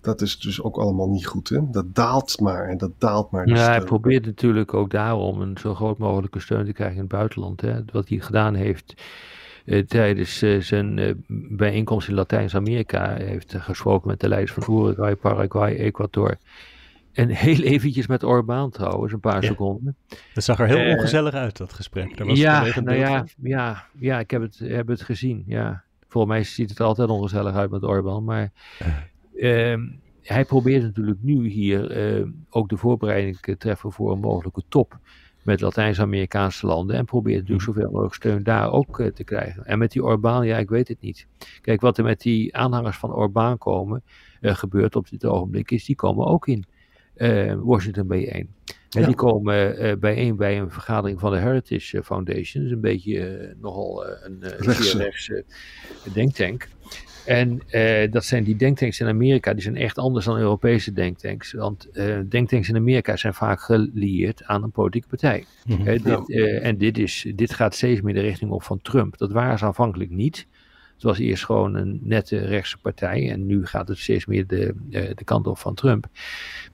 Dat 0.00 0.20
is 0.20 0.38
dus 0.38 0.62
ook 0.62 0.76
allemaal 0.76 1.08
niet 1.08 1.26
goed. 1.26 1.48
Hè? 1.48 1.70
Dat 1.70 1.94
daalt 1.94 2.40
maar 2.40 2.68
en 2.68 2.78
dat 2.78 2.90
daalt 2.98 3.30
maar. 3.30 3.48
Ja, 3.48 3.68
hij 3.68 3.80
probeert 3.80 4.26
natuurlijk 4.26 4.74
ook 4.74 4.90
daarom 4.90 5.40
een 5.40 5.58
zo 5.58 5.74
groot 5.74 5.98
mogelijke 5.98 6.40
steun 6.40 6.64
te 6.64 6.72
krijgen 6.72 6.96
in 6.96 7.02
het 7.02 7.12
buitenland. 7.12 7.60
Hè. 7.60 7.84
Wat 7.92 8.08
hij 8.08 8.18
gedaan 8.18 8.54
heeft 8.54 8.94
eh, 9.64 9.84
tijdens 9.86 10.42
eh, 10.42 10.60
zijn 10.60 10.98
eh, 10.98 11.14
bijeenkomst 11.50 12.08
in 12.08 12.14
Latijns-Amerika. 12.14 13.08
Hij 13.08 13.24
heeft 13.24 13.54
gesproken 13.58 14.08
met 14.08 14.20
de 14.20 14.28
leiders 14.28 14.52
van 14.52 14.74
Uruguay, 14.74 15.16
Paraguay, 15.16 15.74
Ecuador. 15.74 16.36
En 17.16 17.28
heel 17.28 17.60
eventjes 17.62 18.06
met 18.06 18.22
Orbán 18.22 18.70
trouwens, 18.70 19.12
een 19.12 19.20
paar 19.20 19.42
Ja. 19.42 19.48
seconden. 19.48 19.96
Het 20.34 20.44
zag 20.44 20.58
er 20.60 20.66
heel 20.66 20.76
Eh, 20.76 20.96
ongezellig 20.96 21.34
uit, 21.34 21.56
dat 21.56 21.72
gesprek. 21.72 22.16
Daar 22.16 22.26
was 22.26 22.38
ja, 22.38 22.80
nou 22.80 22.98
ja, 22.98 23.18
van. 23.18 23.28
ja, 23.42 23.84
ja, 23.98 24.18
ik 24.18 24.30
heb 24.30 24.42
het, 24.42 24.58
heb 24.58 24.86
het 24.88 25.02
gezien. 25.02 25.44
Ja. 25.46 25.82
Volgens 26.08 26.32
mij 26.32 26.44
ziet 26.44 26.68
het 26.68 26.78
er 26.78 26.84
altijd 26.84 27.08
ongezellig 27.08 27.54
uit 27.54 27.70
met 27.70 27.82
Orbán. 27.82 28.24
Maar 28.24 28.52
ehm, 29.36 29.80
hij 30.22 30.44
probeert 30.44 30.82
natuurlijk 30.82 31.18
nu 31.22 31.48
hier 31.48 31.90
eh, 31.90 32.24
ook 32.50 32.68
de 32.68 32.76
voorbereiding 32.76 33.38
te 33.40 33.56
treffen 33.56 33.92
voor 33.92 34.12
een 34.12 34.20
mogelijke 34.20 34.62
top 34.68 34.98
met 35.42 35.60
Latijns-Amerikaanse 35.60 36.66
landen. 36.66 36.96
En 36.96 37.04
probeert 37.04 37.36
natuurlijk 37.36 37.64
zoveel 37.64 37.90
mogelijk 37.90 38.14
steun 38.14 38.42
daar 38.42 38.72
ook 38.72 39.00
eh, 39.00 39.06
te 39.06 39.24
krijgen. 39.24 39.64
En 39.64 39.78
met 39.78 39.92
die 39.92 40.04
Orbán, 40.04 40.46
ja, 40.46 40.56
ik 40.58 40.68
weet 40.68 40.88
het 40.88 41.00
niet. 41.00 41.26
Kijk, 41.60 41.80
wat 41.80 41.98
er 41.98 42.04
met 42.04 42.20
die 42.20 42.56
aanhangers 42.56 42.96
van 42.96 43.12
Orbán 43.14 43.58
komen, 43.58 44.02
eh, 44.40 44.54
gebeurt 44.54 44.96
op 44.96 45.08
dit 45.10 45.24
ogenblik, 45.24 45.70
is 45.70 45.84
die 45.84 45.96
komen 45.96 46.26
ook 46.26 46.46
in 46.46 46.64
eh, 46.68 46.74
Washington 47.64 48.06
bijeen. 48.06 48.48
En 48.90 49.04
die 49.04 49.14
komen 49.14 49.84
uh, 49.84 49.92
bijeen 49.96 50.36
bij 50.36 50.58
een 50.58 50.70
vergadering 50.70 51.20
van 51.20 51.30
de 51.30 51.38
Heritage 51.38 52.02
Foundation. 52.02 52.62
Dus 52.62 52.72
een 52.72 52.80
beetje 52.80 53.54
nogal 53.60 54.06
een 54.06 54.38
rechtse 54.96 55.44
denktank. 56.12 56.68
En 57.24 57.60
dat 58.10 58.24
zijn 58.24 58.44
die 58.44 58.56
denktanks 58.56 59.00
in 59.00 59.06
Amerika, 59.06 59.52
die 59.52 59.62
zijn 59.62 59.76
echt 59.76 59.98
anders 59.98 60.24
dan 60.24 60.38
Europese 60.38 60.92
denktanks. 60.92 61.52
Want 61.52 61.88
denktanks 62.28 62.68
in 62.68 62.76
Amerika 62.76 63.16
zijn 63.16 63.34
vaak 63.34 63.60
gelieerd 63.60 64.44
aan 64.44 64.62
een 64.62 64.70
politieke 64.70 65.08
partij. 65.08 65.44
Mm 65.66 65.76
-hmm. 65.76 65.88
uh, 65.88 66.02
dit, 66.02 66.30
en 66.62 66.78
dit, 66.78 66.98
is, 66.98 67.32
dit 67.34 67.54
gaat 67.54 67.74
steeds 67.74 68.00
meer 68.00 68.14
de 68.14 68.20
richting 68.20 68.50
op 68.50 68.62
van 68.62 68.82
Trump. 68.82 69.18
Dat 69.18 69.32
waren 69.32 69.58
ze 69.58 69.64
aanvankelijk 69.64 70.10
niet. 70.10 70.46
Het 70.96 71.04
was 71.04 71.18
eerst 71.18 71.44
gewoon 71.44 71.74
een 71.74 72.00
nette 72.02 72.38
rechtse 72.38 72.78
partij 72.78 73.30
en 73.30 73.46
nu 73.46 73.66
gaat 73.66 73.88
het 73.88 73.98
steeds 73.98 74.26
meer 74.26 74.46
de, 74.46 74.74
de 74.88 75.24
kant 75.24 75.46
op 75.46 75.58
van 75.58 75.74
Trump. 75.74 76.06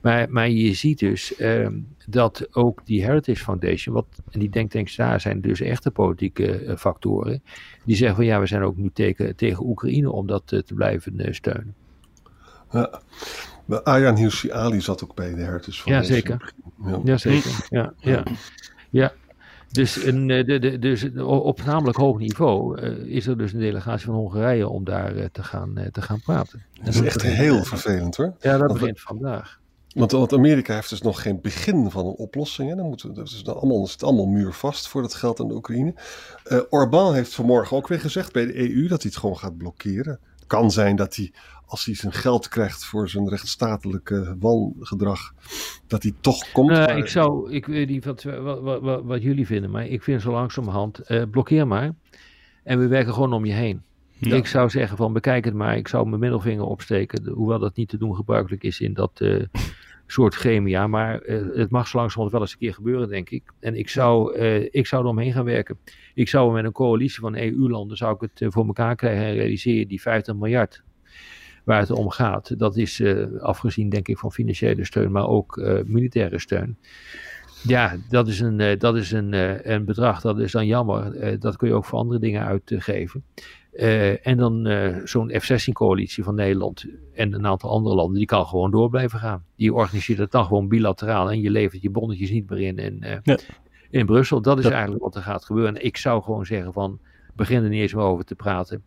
Maar, 0.01 0.29
maar 0.29 0.49
je 0.49 0.73
ziet 0.73 0.99
dus 0.99 1.35
ehm, 1.35 1.79
dat 2.07 2.47
ook 2.51 2.85
die 2.85 3.03
Heritage 3.03 3.43
Foundation, 3.43 3.95
wat, 3.95 4.05
en 4.31 4.39
die 4.39 4.49
denktanks 4.49 4.95
daar 4.95 5.21
zijn 5.21 5.41
dus 5.41 5.61
echte 5.61 5.91
politieke 5.91 6.75
factoren, 6.77 7.43
die 7.85 7.95
zeggen 7.95 8.15
van 8.15 8.25
ja, 8.25 8.39
we 8.39 8.47
zijn 8.47 8.61
ook 8.61 8.77
nu 8.77 8.89
tegen, 8.93 9.35
tegen 9.35 9.65
Oekraïne 9.65 10.11
om 10.11 10.27
dat 10.27 10.47
te 10.47 10.73
blijven 10.73 11.35
steunen. 11.35 11.75
Ja. 12.71 13.01
Ayaan 13.83 14.15
Hirsi 14.15 14.51
Ali 14.51 14.81
zat 14.81 15.03
ook 15.03 15.15
bij 15.15 15.33
de 15.35 15.41
Heritage 15.41 15.81
Foundation. 15.81 16.15
Jazeker. 16.15 16.53
Ja. 16.85 16.99
Jazeker. 17.03 17.67
Ja, 17.69 17.93
ja. 17.99 18.23
ja. 18.89 19.13
Dus, 19.73 20.03
een, 20.03 20.27
de, 20.27 20.59
de, 20.59 20.79
dus 20.79 21.05
op 21.21 21.65
namelijk 21.65 21.97
hoog 21.97 22.17
niveau 22.17 22.81
uh, 22.81 23.15
is 23.15 23.27
er 23.27 23.37
dus 23.37 23.53
een 23.53 23.59
delegatie 23.59 24.05
van 24.05 24.15
Hongarije 24.15 24.67
om 24.67 24.83
daar 24.83 25.15
uh, 25.15 25.25
te, 25.31 25.43
gaan, 25.43 25.87
te 25.91 26.01
gaan 26.01 26.21
praten. 26.21 26.65
Dat 26.83 26.93
is 26.93 27.01
echt 27.01 27.21
heel 27.21 27.63
vervelend 27.63 28.15
hoor. 28.15 28.35
Ja, 28.39 28.57
dat 28.57 28.73
begint 28.73 29.01
vandaag. 29.01 29.61
Want, 29.93 30.11
want, 30.11 30.33
Amerika 30.33 30.73
heeft 30.73 30.89
dus 30.89 31.01
nog 31.01 31.21
geen 31.21 31.41
begin 31.41 31.91
van 31.91 32.05
een 32.05 32.15
oplossing. 32.15 32.69
Hè. 32.69 32.75
Dan 32.75 32.85
moeten, 32.85 33.13
dat 33.13 33.27
is 33.27 33.43
dan 33.43 33.55
allemaal, 33.55 33.87
zit 33.87 34.03
allemaal 34.03 34.25
muurvast 34.25 34.87
voor 34.87 35.01
dat 35.01 35.13
geld 35.13 35.39
aan 35.39 35.47
de 35.47 35.53
Oekraïne. 35.53 35.93
Uh, 36.47 36.59
Orbán 36.69 37.13
heeft 37.13 37.33
vanmorgen 37.33 37.77
ook 37.77 37.87
weer 37.87 37.99
gezegd 37.99 38.33
bij 38.33 38.45
de 38.45 38.59
EU 38.59 38.87
dat 38.87 39.01
hij 39.01 39.11
het 39.11 39.19
gewoon 39.19 39.37
gaat 39.37 39.57
blokkeren. 39.57 40.19
Het 40.43 40.51
kan 40.51 40.71
zijn 40.71 40.95
dat 40.95 41.15
hij, 41.15 41.31
als 41.65 41.85
hij 41.85 41.95
zijn 41.95 42.13
geld 42.13 42.47
krijgt 42.47 42.85
voor 42.85 43.09
zijn 43.09 43.29
rechtsstatelijke 43.29 44.35
wangedrag, 44.39 45.33
dat 45.87 46.03
hij 46.03 46.13
toch 46.21 46.51
komt. 46.51 46.71
Uh, 46.71 46.77
maar... 46.77 46.97
Ik 46.97 47.07
zou, 47.07 47.51
ik 47.51 47.65
weet 47.65 47.89
niet 47.89 48.05
wat, 48.05 48.23
wat, 48.23 48.81
wat, 48.81 49.03
wat, 49.03 49.21
jullie 49.21 49.45
vinden, 49.45 49.71
maar 49.71 49.85
ik 49.85 50.03
vind 50.03 50.21
zo 50.21 50.31
langzamerhand, 50.31 51.01
uh, 51.07 51.23
blokkeer 51.31 51.67
maar. 51.67 51.93
En 52.63 52.79
we 52.79 52.87
werken 52.87 53.13
gewoon 53.13 53.33
om 53.33 53.45
je 53.45 53.53
heen. 53.53 53.81
Ja. 54.11 54.35
Ik 54.35 54.47
zou 54.47 54.69
zeggen 54.69 54.97
van 54.97 55.13
bekijk 55.13 55.45
het 55.45 55.53
maar. 55.53 55.77
Ik 55.77 55.87
zou 55.87 56.07
mijn 56.07 56.19
middelvinger 56.19 56.65
opsteken. 56.65 57.27
Hoewel 57.27 57.59
dat 57.59 57.75
niet 57.75 57.89
te 57.89 57.97
doen 57.97 58.15
gebruikelijk 58.15 58.63
is 58.63 58.79
in 58.79 58.93
dat 58.93 59.19
uh, 59.21 59.43
soort 60.07 60.35
chemia. 60.35 60.87
Maar 60.87 61.25
uh, 61.25 61.55
het 61.55 61.69
mag 61.69 61.87
zo 61.87 61.97
langzamerhand 61.97 62.31
wel 62.31 62.41
eens 62.41 62.51
een 62.51 62.57
keer 62.57 62.73
gebeuren, 62.73 63.09
denk 63.09 63.29
ik. 63.29 63.43
En 63.59 63.75
ik 63.75 63.89
zou, 63.89 64.37
uh, 64.37 64.61
ik 64.71 64.87
zou 64.87 65.03
eromheen 65.03 65.33
gaan 65.33 65.45
werken. 65.45 65.77
Ik 66.13 66.29
zou 66.29 66.53
met 66.53 66.65
een 66.65 66.71
coalitie 66.71 67.19
van 67.19 67.35
EU-landen 67.35 67.97
zou 67.97 68.15
ik 68.15 68.31
het 68.31 68.53
voor 68.53 68.65
elkaar 68.65 68.95
krijgen 68.95 69.25
en 69.25 69.33
realiseren 69.33 69.87
die 69.87 70.01
50 70.01 70.35
miljard 70.35 70.83
waar 71.63 71.79
het 71.79 71.91
om 71.91 72.09
gaat. 72.09 72.59
Dat 72.59 72.77
is 72.77 73.03
afgezien 73.39 73.89
denk 73.89 74.07
ik 74.07 74.17
van 74.17 74.31
financiële 74.31 74.85
steun, 74.85 75.11
maar 75.11 75.27
ook 75.27 75.61
militaire 75.85 76.39
steun. 76.39 76.77
Ja, 77.63 77.97
dat 78.09 78.27
is 78.27 78.39
een, 78.39 78.77
dat 78.79 78.95
is 78.95 79.11
een, 79.11 79.33
een 79.73 79.85
bedrag, 79.85 80.21
dat 80.21 80.39
is 80.39 80.51
dan 80.51 80.65
jammer. 80.65 81.39
dat 81.39 81.55
kun 81.55 81.67
je 81.67 81.73
ook 81.73 81.85
voor 81.85 81.99
andere 81.99 82.19
dingen 82.19 82.45
uitgeven. 82.45 83.23
Uh, 83.73 84.27
en 84.27 84.37
dan 84.37 84.67
uh, 84.67 84.97
zo'n 85.03 85.29
F-16-coalitie 85.39 86.23
van 86.23 86.35
Nederland 86.35 86.85
en 87.13 87.33
een 87.33 87.47
aantal 87.47 87.69
andere 87.69 87.95
landen, 87.95 88.17
die 88.17 88.25
kan 88.25 88.45
gewoon 88.45 88.71
door 88.71 88.89
blijven 88.89 89.19
gaan. 89.19 89.43
Die 89.55 89.73
organiseert 89.73 90.17
het 90.17 90.31
dan 90.31 90.45
gewoon 90.45 90.67
bilateraal 90.67 91.31
en 91.31 91.41
je 91.41 91.49
levert 91.49 91.81
je 91.81 91.89
bonnetjes 91.89 92.31
niet 92.31 92.49
meer 92.49 92.59
in 92.59 92.77
in, 92.77 92.99
uh, 93.03 93.15
ja. 93.23 93.37
in 93.89 94.05
Brussel. 94.05 94.41
Dat 94.41 94.57
is 94.57 94.63
dat... 94.63 94.71
eigenlijk 94.71 95.03
wat 95.03 95.15
er 95.15 95.21
gaat 95.21 95.45
gebeuren. 95.45 95.75
En 95.75 95.85
ik 95.85 95.97
zou 95.97 96.23
gewoon 96.23 96.45
zeggen 96.45 96.73
van, 96.73 96.99
begin 97.35 97.63
er 97.63 97.69
niet 97.69 97.81
eens 97.81 97.93
meer 97.93 98.03
over 98.03 98.25
te 98.25 98.35
praten. 98.35 98.83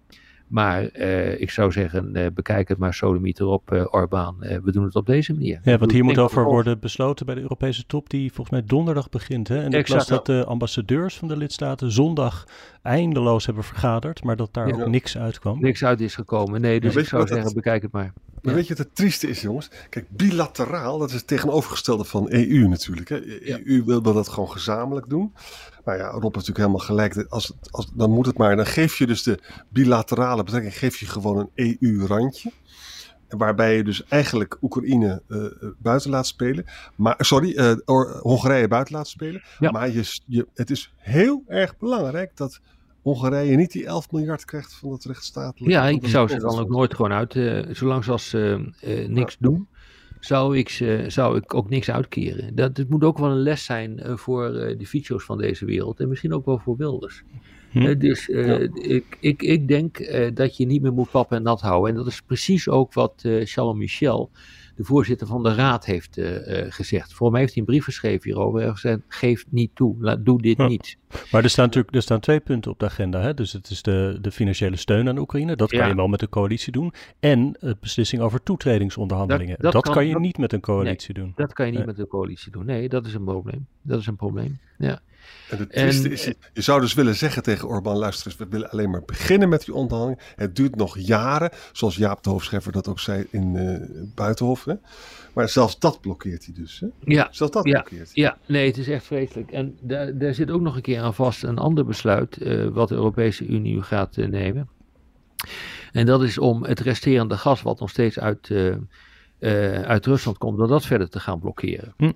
Maar 0.46 0.88
uh, 0.92 1.40
ik 1.40 1.50
zou 1.50 1.72
zeggen, 1.72 2.10
uh, 2.16 2.26
bekijk 2.34 2.68
het 2.68 2.78
maar 2.78 2.94
sodemiet 2.94 3.40
erop, 3.40 3.72
uh, 3.72 3.84
Orbán. 3.90 4.36
we 4.38 4.72
doen 4.72 4.84
het 4.84 4.94
op 4.94 5.06
deze 5.06 5.32
manier. 5.32 5.60
Ja, 5.62 5.78
want 5.78 5.92
hier 5.92 6.04
moet 6.04 6.18
over 6.18 6.44
worden 6.44 6.78
besloten 6.80 7.26
bij 7.26 7.34
de 7.34 7.40
Europese 7.40 7.86
top, 7.86 8.10
die 8.10 8.32
volgens 8.32 8.50
mij 8.50 8.66
donderdag 8.66 9.08
begint. 9.08 9.48
Hè? 9.48 9.62
En 9.62 9.72
ik 9.72 9.88
las 9.88 10.06
dat 10.06 10.26
de 10.26 10.44
ambassadeurs 10.44 11.16
van 11.16 11.28
de 11.28 11.36
lidstaten 11.36 11.92
zondag 11.92 12.46
eindeloos 12.82 13.46
hebben 13.46 13.64
vergaderd, 13.64 14.24
maar 14.24 14.36
dat 14.36 14.54
daar 14.54 14.68
ja. 14.68 14.74
ook 14.74 14.88
niks 14.88 15.18
uitkwam. 15.18 15.60
Niks 15.60 15.84
uit 15.84 16.00
is 16.00 16.14
gekomen. 16.14 16.60
Nee, 16.60 16.80
dus 16.80 16.94
ja, 16.94 17.00
ik 17.00 17.06
zou 17.06 17.26
zeggen, 17.26 17.44
dat... 17.44 17.54
bekijk 17.54 17.82
het 17.82 17.92
maar. 17.92 18.12
Maar 18.46 18.54
weet 18.54 18.66
je 18.66 18.74
wat 18.74 18.86
het 18.86 18.94
trieste 18.94 19.28
is, 19.28 19.40
jongens? 19.40 19.70
Kijk, 19.88 20.06
bilateraal, 20.10 20.98
dat 20.98 21.08
is 21.08 21.14
het 21.14 21.26
tegenovergestelde 21.26 22.04
van 22.04 22.26
EU 22.30 22.68
natuurlijk. 22.68 23.08
Hè? 23.08 23.20
EU 23.66 23.84
wil 23.84 24.02
dat 24.02 24.28
gewoon 24.28 24.50
gezamenlijk 24.50 25.08
doen. 25.08 25.32
Nou 25.84 25.98
ja, 25.98 26.08
Rob 26.08 26.22
heeft 26.22 26.34
natuurlijk 26.34 26.58
helemaal 26.58 26.78
gelijk. 26.78 27.26
Als, 27.28 27.52
als, 27.70 27.90
dan 27.94 28.10
moet 28.10 28.26
het 28.26 28.38
maar. 28.38 28.56
Dan 28.56 28.66
geef 28.66 28.98
je 28.98 29.06
dus 29.06 29.22
de 29.22 29.38
bilaterale 29.68 30.42
betrekking, 30.42 30.78
geef 30.78 30.98
je 30.98 31.06
gewoon 31.06 31.50
een 31.54 31.78
EU-randje. 31.80 32.52
Waarbij 33.28 33.76
je 33.76 33.84
dus 33.84 34.04
eigenlijk 34.04 34.58
Oekraïne 34.62 35.22
uh, 35.28 35.46
buiten 35.78 36.10
laat 36.10 36.26
spelen. 36.26 36.64
Maar, 36.96 37.14
sorry, 37.18 37.56
uh, 37.58 37.74
Hongarije 38.20 38.68
buiten 38.68 38.94
laat 38.94 39.08
spelen. 39.08 39.42
Ja. 39.58 39.70
Maar 39.70 39.90
je, 39.90 40.20
je, 40.26 40.46
het 40.54 40.70
is 40.70 40.92
heel 40.96 41.42
erg 41.46 41.78
belangrijk 41.78 42.36
dat 42.36 42.60
Hongarije 43.06 43.56
niet 43.56 43.72
die 43.72 43.86
11 43.86 44.10
miljard 44.10 44.44
krijgt 44.44 44.75
van 44.75 44.92
het 44.92 45.04
rechtsstatelijk. 45.04 45.72
Ja, 45.72 45.88
ik 45.88 46.06
zou 46.06 46.28
ze 46.28 46.38
dan 46.38 46.58
ook 46.58 46.68
nooit 46.68 46.94
gewoon 46.94 47.12
uit, 47.12 47.34
uh, 47.34 47.64
zolang 47.70 48.04
ze 48.04 48.10
als 48.10 48.34
uh, 48.34 48.50
uh, 48.50 49.08
niks 49.08 49.32
ja. 49.32 49.38
doen, 49.48 49.68
zou 50.20 50.58
ik, 50.58 50.68
zou 51.06 51.36
ik 51.36 51.54
ook 51.54 51.68
niks 51.68 51.90
uitkeren. 51.90 52.54
Dat, 52.54 52.76
het 52.76 52.88
moet 52.88 53.04
ook 53.04 53.18
wel 53.18 53.30
een 53.30 53.42
les 53.42 53.64
zijn 53.64 54.00
voor 54.18 54.52
de 54.52 54.86
fietsers 54.86 55.25
van 55.25 55.38
deze 55.38 55.64
wereld 55.64 56.00
en 56.00 56.08
misschien 56.08 56.34
ook 56.34 56.44
wel 56.44 56.58
voor 56.58 56.76
Wilders. 56.76 57.22
Hm. 57.70 57.99
dus 57.99 58.26
ja. 58.26 58.58
ik, 58.75 59.16
ik, 59.20 59.42
ik 59.42 59.68
denk 59.68 60.16
dat 60.35 60.56
je 60.56 60.66
niet 60.66 60.82
meer 60.82 60.92
moet 60.92 61.11
pappen 61.11 61.37
en 61.37 61.42
nat 61.42 61.61
houden. 61.61 61.90
En 61.90 61.96
dat 61.96 62.06
is 62.06 62.20
precies 62.20 62.68
ook 62.68 62.92
wat 62.92 63.12
Charles 63.44 63.76
Michel, 63.76 64.30
de 64.76 64.85
voorzitter 64.85 65.26
van 65.26 65.42
de 65.42 65.54
raad, 65.54 65.85
heeft 65.85 66.20
gezegd. 66.68 67.14
Voor 67.14 67.30
mij 67.30 67.40
heeft 67.40 67.52
hij 67.52 67.62
een 67.62 67.68
brief 67.68 67.85
geschreven 67.85 68.30
hierover. 68.30 68.61
Hij 68.61 68.70
gezegd, 68.70 69.00
geef 69.08 69.44
niet 69.49 69.70
toe, 69.75 69.96
laat, 69.99 70.25
doe 70.25 70.42
dit 70.42 70.56
ja. 70.56 70.66
niet. 70.66 70.96
Maar 71.30 71.42
er 71.42 71.50
staan 71.50 71.64
natuurlijk 71.64 71.94
er 71.94 72.02
staan 72.02 72.20
twee 72.20 72.40
punten 72.40 72.70
op 72.70 72.78
de 72.78 72.85
agenda. 72.85 73.20
Hè? 73.20 73.35
Dus 73.35 73.52
het 73.52 73.70
is 73.70 73.82
de, 73.82 74.18
de 74.20 74.30
financiële 74.30 74.76
steun 74.76 75.08
aan 75.08 75.18
Oekraïne. 75.18 75.56
Dat 75.56 75.70
kan 75.70 75.88
je 75.88 75.94
wel 75.94 76.08
met 76.08 76.23
een 76.23 76.28
coalitie 76.28 76.73
doen. 76.73 76.92
En 77.20 77.56
de 77.61 77.76
beslissing 77.80 78.23
over 78.23 78.42
toetredingsonderhandelingen. 78.42 79.54
Dat, 79.54 79.62
dat, 79.62 79.73
dat 79.73 79.82
kan, 79.82 79.94
kan, 79.94 80.06
je 80.06 80.18
niet 80.18 80.38
met 80.38 80.52
een 80.52 80.61
coalitie 80.61 81.14
nee, 81.14 81.25
doen. 81.25 81.32
Dat 81.37 81.52
kan 81.52 81.66
je 81.66 81.70
niet 81.70 81.80
nee. 81.80 81.90
met 81.90 81.99
een 81.99 82.06
coalitie 82.06 82.52
doen. 82.52 82.66
Nee, 82.66 82.88
dat 82.88 83.06
is 83.06 83.14
een 83.14 83.25
probleem. 83.25 83.66
Dat 83.82 84.00
is 84.00 84.06
een 84.06 84.16
probleem. 84.16 84.58
Ja. 84.78 85.00
En 85.50 85.59
het 85.59 85.73
trieste 85.73 86.09
is, 86.09 86.25
je 86.52 86.61
zou 86.61 86.80
dus 86.80 86.95
willen 86.95 87.14
zeggen 87.14 87.42
tegen 87.42 87.68
Orbán, 87.68 87.97
luister 87.97 88.26
eens, 88.26 88.37
we 88.37 88.47
willen 88.49 88.71
alleen 88.71 88.90
maar 88.90 89.04
beginnen 89.04 89.49
met 89.49 89.64
die 89.64 89.75
onderhandeling. 89.75 90.21
Het 90.37 90.56
duurt 90.56 90.76
nog 90.76 90.99
jaren, 90.99 91.50
zoals 91.73 91.97
Jaap 91.97 92.23
de 92.23 92.30
Hoofdscheffer 92.30 92.73
dat 92.73 92.88
ook 92.88 93.00
zei 93.00 93.26
in 93.30 93.54
uh, 93.54 93.80
Buitenhof. 94.14 94.64
Hè? 94.64 94.75
Maar 95.33 95.49
zelfs 95.49 95.78
dat 95.78 96.00
blokkeert 96.00 96.45
hij 96.45 96.54
dus. 96.54 96.80
Hè? 96.80 96.87
Ja, 97.04 97.28
zelfs 97.30 97.52
dat 97.52 97.64
ja, 97.64 97.73
blokkeert 97.73 98.11
hij. 98.14 98.23
Ja, 98.23 98.38
nee, 98.47 98.66
het 98.66 98.76
is 98.76 98.88
echt 98.88 99.04
vreselijk. 99.04 99.50
En 99.50 99.78
daar, 99.80 100.18
daar 100.18 100.35
zit 100.35 100.50
ook 100.50 100.61
nog 100.61 100.76
een 100.76 100.83
keer 100.83 101.00
aan 101.00 101.14
vast 101.14 101.42
een 101.42 101.59
ander 101.59 101.85
besluit 101.85 102.40
uh, 102.40 102.66
wat 102.66 102.88
de 102.88 102.95
Europese 102.95 103.47
Unie 103.47 103.83
gaat 103.83 104.16
uh, 104.16 104.28
nemen. 104.28 104.68
En 105.92 106.06
dat 106.06 106.23
is 106.23 106.38
om 106.38 106.64
het 106.64 106.80
resterende 106.80 107.37
gas 107.37 107.62
wat 107.62 107.80
nog 107.80 107.90
steeds 107.90 108.18
uit, 108.18 108.50
uit 109.85 110.06
Rusland 110.06 110.38
komt, 110.38 110.61
om 110.61 110.68
dat 110.68 110.87
verder 110.87 111.09
te 111.09 111.21
gaan 111.21 111.40
blokkeren. 111.40 111.95
Hm. 111.97 112.12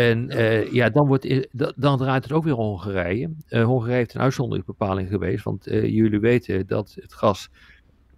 En 0.00 0.32
uh, 0.32 0.72
ja, 0.72 0.90
dan, 0.90 1.06
wordt, 1.06 1.48
dan 1.76 1.98
draait 1.98 2.22
het 2.22 2.32
ook 2.32 2.44
weer 2.44 2.54
Hongarije. 2.54 3.30
Uh, 3.48 3.64
Hongarije 3.64 3.96
heeft 3.96 4.14
een 4.14 4.20
uitzonderingsbepaling 4.20 5.08
geweest, 5.08 5.44
want 5.44 5.68
uh, 5.68 5.88
jullie 5.88 6.20
weten 6.20 6.66
dat 6.66 6.96
het 7.00 7.14
gas, 7.14 7.48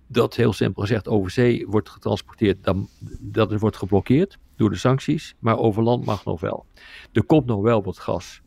dat 0.06 0.36
heel 0.36 0.52
simpel 0.52 0.82
gezegd 0.82 1.08
over 1.08 1.30
zee 1.30 1.66
wordt 1.66 1.90
getransporteerd, 1.90 2.64
dan, 2.64 2.88
dat 3.20 3.50
het 3.50 3.60
wordt 3.60 3.76
geblokkeerd 3.76 4.38
door 4.56 4.70
de 4.70 4.76
sancties, 4.76 5.34
maar 5.38 5.58
over 5.58 5.82
land 5.82 6.04
mag 6.04 6.24
nog 6.24 6.40
wel. 6.40 6.66
Er 7.12 7.24
komt 7.24 7.46
nog 7.46 7.62
wel 7.62 7.82
wat 7.82 7.98
gas 7.98 8.42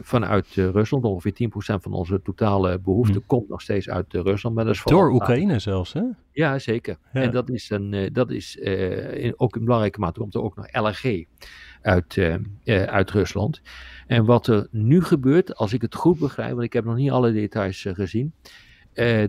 vanuit 0.00 0.46
Rusland, 0.54 1.04
ongeveer 1.04 1.32
10% 1.32 1.82
van 1.82 1.92
onze 1.92 2.22
totale 2.22 2.78
behoefte 2.78 3.18
hm. 3.18 3.26
komt 3.26 3.48
nog 3.48 3.60
steeds 3.60 3.88
uit 3.88 4.12
Rusland. 4.12 4.54
Maar 4.54 4.64
dat 4.64 4.74
is 4.74 4.82
door 4.84 5.12
Oekraïne 5.12 5.58
zelfs, 5.58 5.92
hè? 5.92 6.02
Ja, 6.32 6.58
zeker. 6.58 6.96
Ja. 7.12 7.20
En 7.20 7.30
dat 7.30 7.50
is, 7.50 7.70
een, 7.70 8.10
dat 8.12 8.30
is 8.30 8.56
in, 8.56 9.34
ook 9.36 9.56
in 9.56 9.64
belangrijke 9.64 10.00
mate, 10.00 10.20
komt 10.20 10.34
er 10.34 10.42
ook 10.42 10.56
nog 10.56 10.66
LNG 10.72 11.24
uit, 11.82 12.18
uit 12.66 13.10
Rusland. 13.10 13.60
En 14.06 14.24
wat 14.24 14.46
er 14.46 14.68
nu 14.70 15.02
gebeurt, 15.02 15.54
als 15.54 15.72
ik 15.72 15.82
het 15.82 15.94
goed 15.94 16.18
begrijp, 16.18 16.50
want 16.50 16.62
ik 16.62 16.72
heb 16.72 16.84
nog 16.84 16.96
niet 16.96 17.10
alle 17.10 17.32
details 17.32 17.86
gezien, 17.92 18.32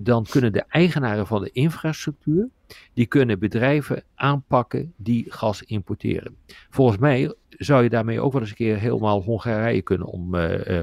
dan 0.01 0.25
kunnen 0.29 0.53
de 0.53 0.63
eigenaren 0.67 1.27
van 1.27 1.41
de 1.41 1.49
infrastructuur, 1.51 2.49
die 2.93 3.05
kunnen 3.05 3.39
bedrijven 3.39 4.03
aanpakken 4.15 4.93
die 4.95 5.25
gas 5.29 5.63
importeren. 5.63 6.35
Volgens 6.69 6.97
mij 6.97 7.33
zou 7.57 7.83
je 7.83 7.89
daarmee 7.89 8.21
ook 8.21 8.31
wel 8.31 8.41
eens 8.41 8.49
een 8.49 8.55
keer 8.55 8.77
helemaal 8.77 9.21
Hongarije 9.21 9.81
kunnen 9.81 10.07
om, 10.07 10.35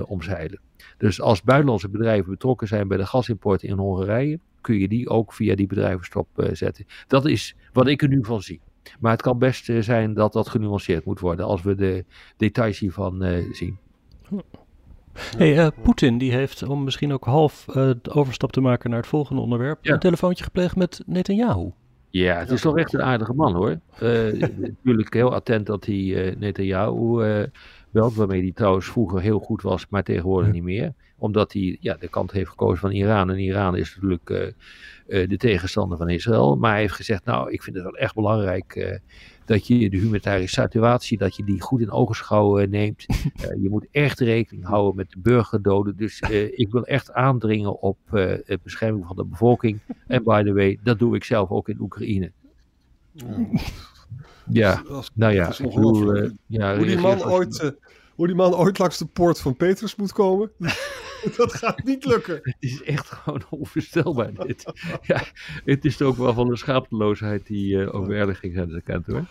omzeilen. 0.06 0.60
Dus 0.98 1.20
als 1.20 1.42
buitenlandse 1.42 1.88
bedrijven 1.88 2.30
betrokken 2.30 2.68
zijn 2.68 2.88
bij 2.88 2.96
de 2.96 3.06
gasimport 3.06 3.62
in 3.62 3.78
Hongarije, 3.78 4.38
kun 4.60 4.78
je 4.78 4.88
die 4.88 5.08
ook 5.08 5.32
via 5.32 5.54
die 5.54 5.66
bedrijven 5.66 6.04
stopzetten. 6.04 6.86
Dat 7.06 7.26
is 7.26 7.56
wat 7.72 7.86
ik 7.86 8.02
er 8.02 8.08
nu 8.08 8.24
van 8.24 8.42
zie. 8.42 8.60
Maar 9.00 9.12
het 9.12 9.22
kan 9.22 9.38
best 9.38 9.72
zijn 9.80 10.14
dat 10.14 10.32
dat 10.32 10.48
genuanceerd 10.48 11.04
moet 11.04 11.20
worden 11.20 11.46
als 11.46 11.62
we 11.62 11.74
de 11.74 12.04
details 12.36 12.78
hiervan 12.78 13.42
zien. 13.52 13.78
Hey, 15.36 15.70
Poetin 15.82 16.18
die 16.18 16.32
heeft, 16.32 16.62
om 16.62 16.84
misschien 16.84 17.12
ook 17.12 17.24
half 17.24 17.64
de 18.02 18.10
overstap 18.10 18.52
te 18.52 18.60
maken 18.60 18.90
naar 18.90 18.98
het 18.98 19.08
volgende 19.08 19.42
onderwerp, 19.42 19.78
een 19.82 19.98
telefoontje 19.98 20.44
gepleegd 20.44 20.76
met 20.76 21.02
Netanyahu. 21.06 21.70
Ja, 22.14 22.38
het 22.38 22.50
is 22.50 22.60
toch 22.60 22.76
echt 22.76 22.94
een 22.94 23.02
aardige 23.02 23.32
man 23.32 23.54
hoor. 23.54 23.78
natuurlijk 24.82 25.14
heel 25.14 25.34
attent 25.34 25.66
dat 25.66 25.86
hij 25.86 25.94
uh, 25.94 26.36
Netanyahu 26.36 27.24
uh, 27.24 27.44
belt, 27.90 28.14
waarmee 28.14 28.42
hij 28.42 28.52
trouwens 28.52 28.86
vroeger 28.86 29.20
heel 29.20 29.38
goed 29.38 29.62
was, 29.62 29.86
maar 29.88 30.02
tegenwoordig 30.02 30.52
niet 30.52 30.62
meer 30.62 30.92
omdat 31.24 31.52
hij 31.52 31.76
ja, 31.80 31.94
de 31.94 32.08
kant 32.08 32.32
heeft 32.32 32.50
gekozen 32.50 32.78
van 32.78 32.90
Iran. 32.90 33.30
En 33.30 33.38
Iran 33.38 33.76
is 33.76 33.94
natuurlijk 33.94 34.30
uh, 34.30 34.40
uh, 34.40 35.28
de 35.28 35.36
tegenstander 35.36 35.98
van 35.98 36.08
Israël. 36.08 36.56
Maar 36.56 36.70
hij 36.70 36.80
heeft 36.80 36.94
gezegd, 36.94 37.24
nou, 37.24 37.50
ik 37.50 37.62
vind 37.62 37.76
het 37.76 37.84
wel 37.84 37.96
echt 37.96 38.14
belangrijk 38.14 38.74
uh, 38.74 38.96
dat 39.44 39.66
je 39.66 39.90
de 39.90 39.96
humanitaire 39.96 40.46
situatie, 40.46 41.18
dat 41.18 41.36
je 41.36 41.44
die 41.44 41.60
goed 41.60 41.80
in 41.80 41.90
ogenschouw 41.90 42.56
neemt. 42.56 43.04
je 43.62 43.68
moet 43.70 43.86
echt 43.90 44.20
rekening 44.20 44.64
houden 44.64 44.96
met 44.96 45.10
de 45.10 45.18
burgerdoden. 45.18 45.96
Dus 45.96 46.20
ik 46.64 46.68
wil 46.70 46.84
echt 46.84 47.12
aandringen 47.12 47.80
op 47.80 47.98
het 48.10 48.62
bescherming 48.62 49.06
van 49.06 49.16
de 49.16 49.24
bevolking. 49.24 49.78
En 50.06 50.22
by 50.22 50.42
the 50.42 50.52
way, 50.52 50.78
dat 50.82 50.98
doe 50.98 51.14
ik 51.14 51.24
zelf 51.24 51.50
ook 51.50 51.68
in 51.68 51.80
Oekraïne. 51.80 52.30
Ja, 54.48 54.82
nou 55.14 55.32
ja. 55.32 55.52
Bedoel, 55.58 56.30
ja 56.46 56.76
hoe 56.76 56.86
die 56.86 56.98
man 56.98 57.24
ooit 57.24 57.74
hoe 58.14 58.26
die 58.26 58.36
man 58.36 58.54
ooit 58.54 58.78
langs 58.78 58.98
de 58.98 59.06
poort 59.06 59.40
van 59.40 59.56
Petrus 59.56 59.96
moet 59.96 60.12
komen. 60.12 60.50
dat 61.36 61.52
gaat 61.52 61.84
niet 61.84 62.04
lukken. 62.04 62.40
Het 62.42 62.56
is 62.58 62.82
echt 62.82 63.08
gewoon 63.08 63.42
onvoorstelbaar 63.60 64.34
dit. 64.34 64.72
ja, 65.02 65.24
het 65.64 65.84
is 65.84 66.02
ook 66.02 66.16
wel 66.16 66.34
van 66.34 66.48
de 66.48 66.56
schaamteloosheid 66.56 67.46
die 67.46 67.76
uh, 67.76 67.94
overerdiging 67.94 68.58
aan 68.58 68.68
de 68.68 68.82
kant 68.82 69.06
hoor. 69.06 69.26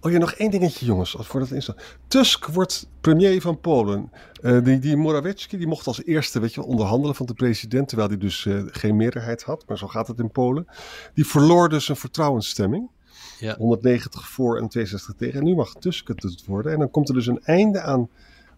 Oh 0.00 0.12
ja, 0.12 0.18
nog 0.18 0.32
één 0.32 0.50
dingetje 0.50 0.86
jongens, 0.86 1.10
voordat 1.10 1.48
het 1.48 1.50
instaat. 1.50 1.82
Tusk 2.08 2.46
wordt 2.46 2.88
premier 3.00 3.40
van 3.40 3.60
Polen. 3.60 4.10
Uh, 4.40 4.64
die, 4.64 4.78
die 4.78 4.96
Morawiecki 4.96 5.56
die 5.56 5.66
mocht 5.66 5.86
als 5.86 6.04
eerste 6.04 6.40
weet 6.40 6.54
je, 6.54 6.62
onderhandelen 6.62 7.14
van 7.14 7.26
de 7.26 7.34
president, 7.34 7.88
terwijl 7.88 8.08
hij 8.08 8.18
dus 8.18 8.44
uh, 8.44 8.62
geen 8.66 8.96
meerderheid 8.96 9.42
had. 9.42 9.64
Maar 9.66 9.78
zo 9.78 9.86
gaat 9.86 10.08
het 10.08 10.18
in 10.18 10.30
Polen. 10.30 10.66
Die 11.14 11.26
verloor 11.26 11.68
dus 11.68 11.88
een 11.88 11.96
vertrouwensstemming. 11.96 12.90
Ja. 13.38 13.56
190 13.56 14.28
voor 14.28 14.58
en 14.58 14.68
62 14.68 15.14
tegen. 15.14 15.38
En 15.38 15.44
nu 15.44 15.54
mag 15.54 15.72
Tusk 15.72 16.08
het 16.08 16.44
worden. 16.46 16.72
En 16.72 16.78
dan 16.78 16.90
komt 16.90 17.08
er 17.08 17.14
dus 17.14 17.26
een 17.26 17.42
einde 17.44 17.80
aan 17.80 18.08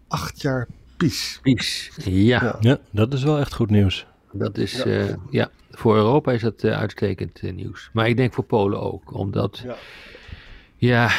acht 0.07 0.41
jaar 0.41 0.67
PiS, 1.41 1.91
ja. 2.03 2.57
ja. 2.59 2.77
dat 2.91 3.13
is 3.13 3.23
wel 3.23 3.39
echt 3.39 3.53
goed 3.53 3.69
nieuws. 3.69 4.05
Dat 4.31 4.57
is, 4.57 4.83
ja, 4.83 4.85
uh, 4.85 5.13
ja 5.29 5.51
voor 5.71 5.95
Europa 5.95 6.31
is 6.31 6.41
dat 6.41 6.63
uh, 6.63 6.77
uitstekend 6.77 7.41
uh, 7.41 7.53
nieuws. 7.53 7.89
Maar 7.93 8.07
ik 8.07 8.17
denk 8.17 8.33
voor 8.33 8.43
Polen 8.43 8.81
ook, 8.81 9.13
omdat, 9.13 9.61
ja, 9.63 9.75
ja 10.75 11.09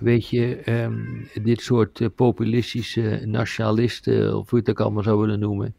weet 0.00 0.28
je, 0.28 0.70
um, 0.70 1.28
dit 1.42 1.60
soort 1.60 2.14
populistische 2.14 3.22
nationalisten, 3.24 4.36
of 4.36 4.50
hoe 4.50 4.58
je 4.58 4.64
het 4.64 4.70
ook 4.70 4.84
allemaal 4.84 5.02
zou 5.02 5.20
willen 5.20 5.38
noemen, 5.38 5.74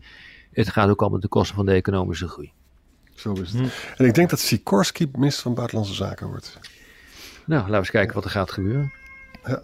het 0.52 0.70
gaat 0.70 0.90
ook 0.90 1.02
allemaal 1.02 1.20
ten 1.20 1.30
koste 1.30 1.54
van 1.54 1.66
de 1.66 1.72
economische 1.72 2.28
groei. 2.28 2.52
Zo 3.16 3.34
is 3.34 3.52
het. 3.52 3.62
Hm. 3.62 3.68
En 3.98 4.06
ik 4.06 4.14
denk 4.14 4.30
dat 4.30 4.40
Sikorski 4.40 5.10
minister 5.12 5.44
van 5.44 5.54
Buitenlandse 5.54 5.94
Zaken 5.94 6.28
wordt. 6.28 6.60
Nou, 7.46 7.60
laten 7.60 7.72
we 7.72 7.78
eens 7.78 7.90
kijken 7.90 8.16
wat 8.16 8.24
er 8.24 8.30
gaat 8.30 8.52
gebeuren. 8.52 8.92
Ja. 9.46 9.62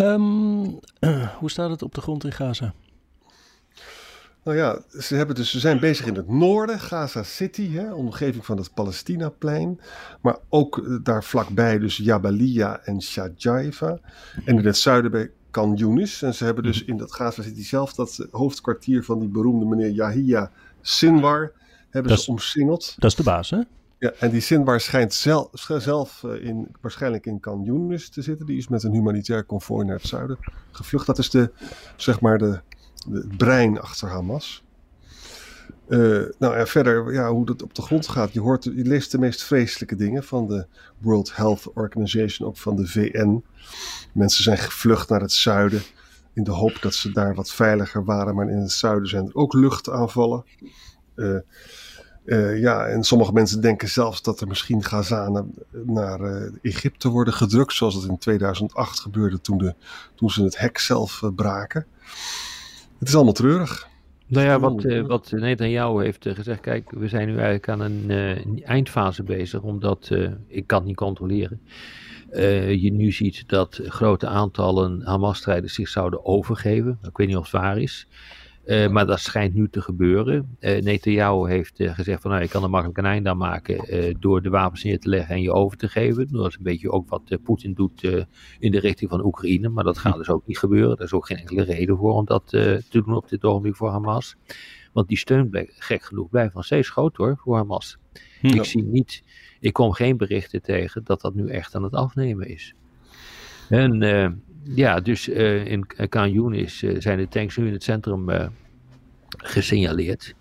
Um, 0.00 0.78
hoe 1.40 1.50
staat 1.50 1.70
het 1.70 1.82
op 1.82 1.94
de 1.94 2.00
grond 2.00 2.24
in 2.24 2.32
Gaza? 2.32 2.74
Nou 4.44 4.56
ja, 4.56 4.82
ze, 5.00 5.14
hebben 5.14 5.34
dus, 5.34 5.50
ze 5.50 5.60
zijn 5.60 5.80
bezig 5.80 6.06
in 6.06 6.14
het 6.14 6.28
noorden, 6.28 6.80
Gaza 6.80 7.22
City, 7.22 7.70
hè, 7.70 7.92
omgeving 7.92 8.46
van 8.46 8.56
het 8.56 8.74
Palestinaplein. 8.74 9.80
Maar 10.20 10.36
ook 10.48 10.76
uh, 10.78 10.98
daar 11.02 11.24
vlakbij 11.24 11.78
dus 11.78 11.96
Jabalia 11.96 12.80
en 12.84 13.02
Shajaiva. 13.02 13.98
En 14.44 14.58
in 14.58 14.66
het 14.66 14.76
zuiden 14.76 15.10
bij 15.10 15.30
Khan 15.50 15.74
Yunis. 15.74 16.22
En 16.22 16.34
ze 16.34 16.44
hebben 16.44 16.64
dus 16.64 16.84
in 16.84 16.96
dat 16.96 17.12
Gaza 17.12 17.42
City 17.42 17.64
zelf 17.64 17.94
dat 17.94 18.26
hoofdkwartier 18.30 19.04
van 19.04 19.18
die 19.18 19.28
beroemde 19.28 19.64
meneer 19.64 19.90
Yahya 19.90 20.50
Sinwar 20.80 21.52
hebben 21.90 22.18
ze 22.18 22.30
omsingeld. 22.30 22.94
Dat 22.98 23.10
is 23.10 23.16
de 23.16 23.22
baas, 23.22 23.50
hè? 23.50 23.60
Ja, 24.00 24.12
en 24.18 24.30
die 24.30 24.40
Sinwar 24.40 24.80
schijnt 24.80 25.14
zelf, 25.64 26.24
eh, 26.24 26.44
in, 26.44 26.68
waarschijnlijk 26.80 27.26
in 27.26 27.40
Khan 27.40 27.64
te 28.10 28.22
zitten. 28.22 28.46
Die 28.46 28.56
is 28.56 28.68
met 28.68 28.82
een 28.82 28.92
humanitair 28.92 29.44
konvooi 29.44 29.86
naar 29.86 29.96
het 29.96 30.06
zuiden 30.06 30.38
gevlucht. 30.70 31.06
Dat 31.06 31.18
is 31.18 31.30
de, 31.30 31.50
zeg 31.96 32.20
maar 32.20 32.38
de, 32.38 32.60
de 33.08 33.28
brein 33.36 33.80
achter 33.80 34.08
Hamas. 34.08 34.64
Uh, 35.88 36.24
nou 36.38 36.56
en 36.56 36.68
verder, 36.68 37.12
ja, 37.12 37.30
hoe 37.30 37.46
dat 37.46 37.62
op 37.62 37.74
de 37.74 37.82
grond 37.82 38.08
gaat. 38.08 38.32
Je, 38.32 38.40
hoort, 38.40 38.64
je 38.64 38.84
leest 38.84 39.10
de 39.10 39.18
meest 39.18 39.42
vreselijke 39.42 39.96
dingen 39.96 40.24
van 40.24 40.48
de 40.48 40.66
World 40.98 41.36
Health 41.36 41.72
Organization, 41.74 42.48
ook 42.48 42.56
van 42.56 42.76
de 42.76 42.86
VN. 42.86 43.44
Mensen 44.12 44.42
zijn 44.42 44.58
gevlucht 44.58 45.08
naar 45.08 45.20
het 45.20 45.32
zuiden 45.32 45.82
in 46.32 46.44
de 46.44 46.50
hoop 46.50 46.78
dat 46.82 46.94
ze 46.94 47.12
daar 47.12 47.34
wat 47.34 47.50
veiliger 47.50 48.04
waren. 48.04 48.34
Maar 48.34 48.48
in 48.48 48.58
het 48.58 48.72
zuiden 48.72 49.08
zijn 49.08 49.26
er 49.26 49.34
ook 49.34 49.52
luchtaanvallen. 49.52 50.44
Uh, 51.16 51.38
uh, 52.30 52.60
ja, 52.60 52.86
en 52.86 53.04
sommige 53.04 53.32
mensen 53.32 53.60
denken 53.60 53.88
zelfs 53.88 54.22
dat 54.22 54.40
er 54.40 54.46
misschien 54.46 54.82
Gazanen 54.82 55.54
naar 55.70 56.20
uh, 56.20 56.52
Egypte 56.62 57.08
worden 57.08 57.34
gedrukt, 57.34 57.72
zoals 57.72 57.94
het 57.94 58.04
in 58.04 58.18
2008 58.18 59.00
gebeurde 59.00 59.40
toen, 59.40 59.58
de, 59.58 59.74
toen 60.14 60.30
ze 60.30 60.42
het 60.42 60.58
hek 60.58 60.78
zelf 60.78 61.20
uh, 61.22 61.30
braken. 61.34 61.86
Het 62.98 63.08
is 63.08 63.14
allemaal 63.14 63.32
treurig. 63.32 63.88
Nou 64.26 64.46
ja, 64.46 64.60
wat, 64.60 64.84
uh, 64.84 65.06
wat 65.06 65.30
Netanyahu 65.30 66.02
heeft 66.02 66.26
gezegd, 66.28 66.60
kijk, 66.60 66.90
we 66.90 67.08
zijn 67.08 67.26
nu 67.26 67.32
eigenlijk 67.32 67.68
aan 67.68 67.80
een 67.80 68.62
eindfase 68.64 69.22
bezig, 69.22 69.60
omdat 69.60 70.10
ik 70.46 70.66
kan 70.66 70.78
het 70.78 70.86
niet 70.86 70.96
controleren. 70.96 71.60
je 72.80 72.92
nu 72.92 73.12
ziet 73.12 73.48
dat 73.48 73.80
grote 73.84 74.26
aantallen 74.26 75.02
Hamas-strijders 75.04 75.74
zich 75.74 75.88
zouden 75.88 76.24
overgeven. 76.24 76.98
Ik 77.02 77.16
weet 77.16 77.26
niet 77.26 77.36
of 77.36 77.42
het 77.42 77.60
waar 77.60 77.78
is. 77.78 78.06
Uh, 78.70 78.88
maar 78.88 79.06
dat 79.06 79.20
schijnt 79.20 79.54
nu 79.54 79.68
te 79.68 79.80
gebeuren. 79.80 80.56
Uh, 80.60 80.80
Netanyahu 80.80 81.48
heeft 81.48 81.80
uh, 81.80 81.94
gezegd 81.94 82.22
van 82.22 82.30
nou, 82.30 82.42
je 82.42 82.48
kan 82.48 82.62
er 82.62 82.70
makkelijk 82.70 82.98
een 82.98 83.04
einde 83.04 83.28
aan 83.28 83.36
maken 83.36 84.16
door 84.20 84.42
de 84.42 84.48
wapens 84.50 84.84
neer 84.84 84.98
te 84.98 85.08
leggen 85.08 85.34
en 85.34 85.42
je 85.42 85.52
over 85.52 85.76
te 85.76 85.88
geven. 85.88 86.28
Dat 86.32 86.46
is 86.46 86.56
een 86.56 86.62
beetje 86.62 86.90
ook 86.90 87.08
wat 87.08 87.38
Poetin 87.42 87.74
doet 87.74 88.02
in 88.58 88.72
de 88.72 88.78
richting 88.78 89.10
van 89.10 89.24
Oekraïne. 89.24 89.68
Maar 89.68 89.84
dat 89.84 89.98
gaat 89.98 90.16
dus 90.16 90.28
ook 90.28 90.46
niet 90.46 90.58
gebeuren. 90.58 90.96
Er 90.96 91.04
is 91.04 91.12
ook 91.12 91.26
geen 91.26 91.36
enkele 91.36 91.62
reden 91.62 91.96
voor 91.96 92.12
om 92.12 92.24
dat 92.24 92.46
te 92.46 92.82
doen 92.90 93.14
op 93.14 93.28
dit 93.28 93.44
ogenblik 93.44 93.76
voor 93.76 93.90
Hamas. 93.90 94.36
Want 94.92 95.08
die 95.08 95.18
steun, 95.18 95.68
gek 95.68 96.02
genoeg, 96.02 96.28
blijft 96.28 96.54
nog 96.54 96.64
steeds 96.64 96.90
groot 96.90 97.16
hoor, 97.16 97.36
voor 97.36 97.56
Hamas. 97.56 97.96
Hm. 98.40 98.46
Ik 98.46 98.64
zie 98.64 98.82
niet, 98.82 99.22
ik 99.60 99.72
kom 99.72 99.92
geen 99.92 100.16
berichten 100.16 100.62
tegen 100.62 101.04
dat 101.04 101.20
dat 101.20 101.34
nu 101.34 101.48
echt 101.48 101.74
aan 101.74 101.82
het 101.82 101.94
afnemen 101.94 102.48
is. 102.48 102.74
En 103.68 104.02
ja, 104.62 105.00
dus 105.00 105.28
uh, 105.28 105.66
in 105.66 105.86
Khan 106.08 106.32
Yunis 106.32 106.82
uh, 106.82 107.00
zijn 107.00 107.18
de 107.18 107.28
tanks 107.28 107.56
nu 107.56 107.66
in 107.66 107.72
het 107.72 107.82
centrum 107.82 108.30
uh, 108.30 108.46
gesignaleerd. 109.28 110.34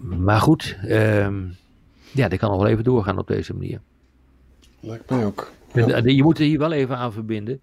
Maar 0.00 0.40
goed, 0.40 0.76
um, 0.88 1.56
ja, 2.12 2.28
dat 2.28 2.38
kan 2.38 2.50
nog 2.50 2.60
wel 2.60 2.70
even 2.70 2.84
doorgaan 2.84 3.18
op 3.18 3.26
deze 3.26 3.54
manier. 3.54 3.80
Lijkt 4.80 5.10
mij 5.10 5.24
ook. 5.24 5.52
Ja. 5.74 6.00
Je 6.04 6.22
moet 6.22 6.38
er 6.38 6.44
hier 6.44 6.58
wel 6.58 6.72
even 6.72 6.96
aan 6.96 7.12
verbinden 7.12 7.60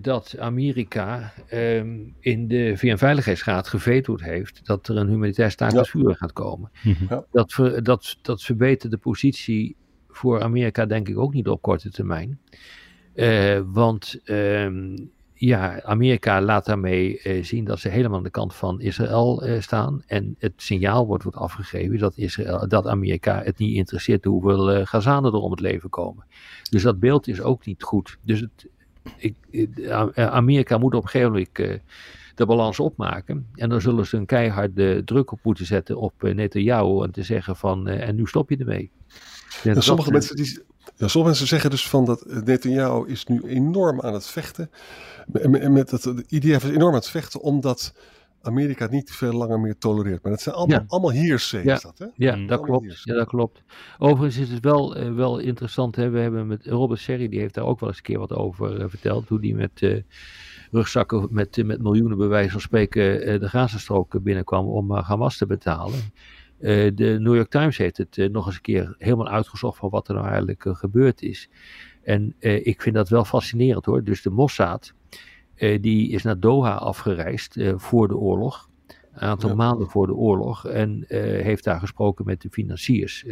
dat 0.00 0.38
Amerika 0.38 1.32
um, 1.52 2.14
in 2.20 2.48
de 2.48 2.72
VN-veiligheidsraad 2.76 3.68
gevetoed 3.68 4.22
heeft 4.22 4.66
dat 4.66 4.88
er 4.88 4.96
een 4.96 5.08
humanitair 5.08 5.50
staakt 5.50 5.72
ja. 5.72 5.84
vuur 5.84 6.14
gaat 6.14 6.32
komen. 6.32 6.70
Ja. 7.08 7.24
Dat, 7.32 7.52
ver, 7.52 7.82
dat, 7.82 8.16
dat 8.22 8.42
verbetert 8.42 8.92
de 8.92 8.98
positie 8.98 9.76
voor 10.08 10.42
Amerika 10.42 10.86
denk 10.86 11.08
ik 11.08 11.18
ook 11.18 11.32
niet 11.32 11.48
op 11.48 11.62
korte 11.62 11.90
termijn. 11.90 12.40
Uh, 13.18 13.60
want 13.72 14.20
um, 14.24 15.10
ja, 15.34 15.82
Amerika 15.82 16.42
laat 16.42 16.64
daarmee 16.64 17.20
uh, 17.22 17.44
zien 17.44 17.64
dat 17.64 17.78
ze 17.78 17.88
helemaal 17.88 18.16
aan 18.16 18.24
de 18.24 18.30
kant 18.30 18.54
van 18.54 18.80
Israël 18.80 19.46
uh, 19.46 19.60
staan. 19.60 20.02
En 20.06 20.34
het 20.38 20.52
signaal 20.56 21.06
wordt, 21.06 21.22
wordt 21.22 21.38
afgegeven 21.38 21.98
dat, 21.98 22.16
Israël, 22.16 22.68
dat 22.68 22.86
Amerika 22.86 23.42
het 23.42 23.58
niet 23.58 23.76
interesseert 23.76 24.24
hoeveel 24.24 24.86
Gazanen 24.86 25.32
er 25.32 25.38
om 25.38 25.50
het 25.50 25.60
leven 25.60 25.90
komen. 25.90 26.24
Dus 26.70 26.82
dat 26.82 27.00
beeld 27.00 27.28
is 27.28 27.40
ook 27.40 27.66
niet 27.66 27.82
goed. 27.82 28.18
Dus 28.22 28.40
het, 28.40 28.66
ik, 29.16 29.36
Amerika 30.14 30.78
moet 30.78 30.94
op 30.94 31.02
een 31.02 31.08
gegeven 31.08 31.32
moment 31.32 31.80
de 32.34 32.46
balans 32.46 32.80
opmaken. 32.80 33.46
En 33.54 33.68
dan 33.68 33.80
zullen 33.80 34.06
ze 34.06 34.16
een 34.16 34.26
keiharde 34.26 35.04
druk 35.04 35.32
op 35.32 35.38
moeten 35.42 35.66
zetten 35.66 35.96
op 35.96 36.12
Netanyahu 36.22 37.02
en 37.02 37.10
te 37.10 37.22
zeggen 37.22 37.56
van 37.56 37.88
en 37.88 38.16
nu 38.16 38.26
stop 38.26 38.50
je 38.50 38.56
ermee. 38.56 38.90
En 39.64 39.82
sommige 39.82 40.10
mensen 40.10 40.36
die, 40.36 40.66
ja, 40.98 41.08
sommige 41.08 41.24
mensen 41.24 41.46
zeggen 41.46 41.70
dus 41.70 41.88
van 41.88 42.04
dat 42.04 42.24
Netanyahu 42.44 43.08
is 43.08 43.26
nu 43.26 43.42
enorm 43.42 44.00
aan 44.00 44.12
het 44.12 44.26
vechten. 44.26 44.70
Met, 45.26 45.70
met 45.70 45.90
dat, 45.90 46.02
de 46.02 46.24
IDF 46.28 46.64
is 46.64 46.70
enorm 46.70 46.92
aan 46.92 46.98
het 46.98 47.08
vechten 47.08 47.40
omdat 47.40 47.92
Amerika 48.42 48.82
het 48.82 48.92
niet 48.92 49.10
veel 49.10 49.32
langer 49.32 49.60
meer 49.60 49.78
tolereert. 49.78 50.22
Maar 50.22 50.32
dat 50.32 50.40
zijn 50.40 50.54
allemaal, 50.54 50.78
ja. 50.78 50.84
allemaal 50.88 51.12
hearsay, 51.12 51.64
ja. 51.64 51.78
dat 51.82 51.98
hè? 51.98 52.06
Ja, 52.14 52.36
dat 52.46 52.60
klopt. 52.60 53.02
ja, 53.04 53.14
dat 53.14 53.28
klopt. 53.28 53.62
Overigens 53.98 54.36
is 54.36 54.50
het 54.50 54.64
wel, 54.64 54.98
uh, 54.98 55.14
wel 55.14 55.38
interessant. 55.38 55.96
Hè? 55.96 56.10
We 56.10 56.18
hebben 56.18 56.46
met 56.46 56.66
Robert 56.66 57.00
Serri, 57.00 57.28
die 57.28 57.40
heeft 57.40 57.54
daar 57.54 57.64
ook 57.64 57.80
wel 57.80 57.88
eens 57.88 57.98
een 57.98 58.04
keer 58.04 58.18
wat 58.18 58.32
over 58.32 58.80
uh, 58.80 58.84
verteld. 58.88 59.28
Hoe 59.28 59.40
die 59.40 59.54
met 59.54 59.80
uh, 59.80 60.02
rugzakken 60.70 61.28
met, 61.30 61.64
met 61.64 61.82
miljoenen 61.82 62.18
bij 62.18 62.28
wijze 62.28 62.50
van 62.50 62.60
spreken 62.60 63.40
de 63.40 63.48
Gazastrook 63.48 64.22
binnenkwam 64.22 64.66
om 64.66 64.92
Hamas 64.92 65.36
te 65.36 65.46
betalen. 65.46 66.00
De 66.58 67.16
New 67.20 67.34
York 67.34 67.50
Times 67.50 67.76
heeft 67.76 67.96
het 67.96 68.28
nog 68.32 68.46
eens 68.46 68.54
een 68.54 68.60
keer 68.60 68.94
helemaal 68.98 69.28
uitgezocht 69.28 69.78
van 69.78 69.90
wat 69.90 70.08
er 70.08 70.14
nou 70.14 70.26
eigenlijk 70.26 70.64
gebeurd 70.68 71.22
is. 71.22 71.48
En 72.02 72.34
ik 72.38 72.82
vind 72.82 72.94
dat 72.94 73.08
wel 73.08 73.24
fascinerend 73.24 73.84
hoor. 73.84 74.04
Dus 74.04 74.22
de 74.22 74.30
Mossad, 74.30 74.94
die 75.80 76.10
is 76.10 76.22
naar 76.22 76.40
Doha 76.40 76.74
afgereisd 76.74 77.56
voor 77.76 78.08
de 78.08 78.16
oorlog. 78.16 78.68
Een 79.12 79.28
aantal 79.28 79.54
maanden 79.54 79.88
voor 79.88 80.06
de 80.06 80.14
oorlog. 80.14 80.66
En 80.66 81.04
heeft 81.42 81.64
daar 81.64 81.80
gesproken 81.80 82.24
met 82.24 82.40
de 82.40 82.50
financiers 82.50 83.24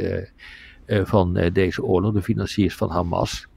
van 0.87 1.51
deze 1.53 1.85
oorlog. 1.85 2.13
De 2.13 2.23
financiers 2.23 2.75
van 2.77 2.91
Hamas. 2.91 3.49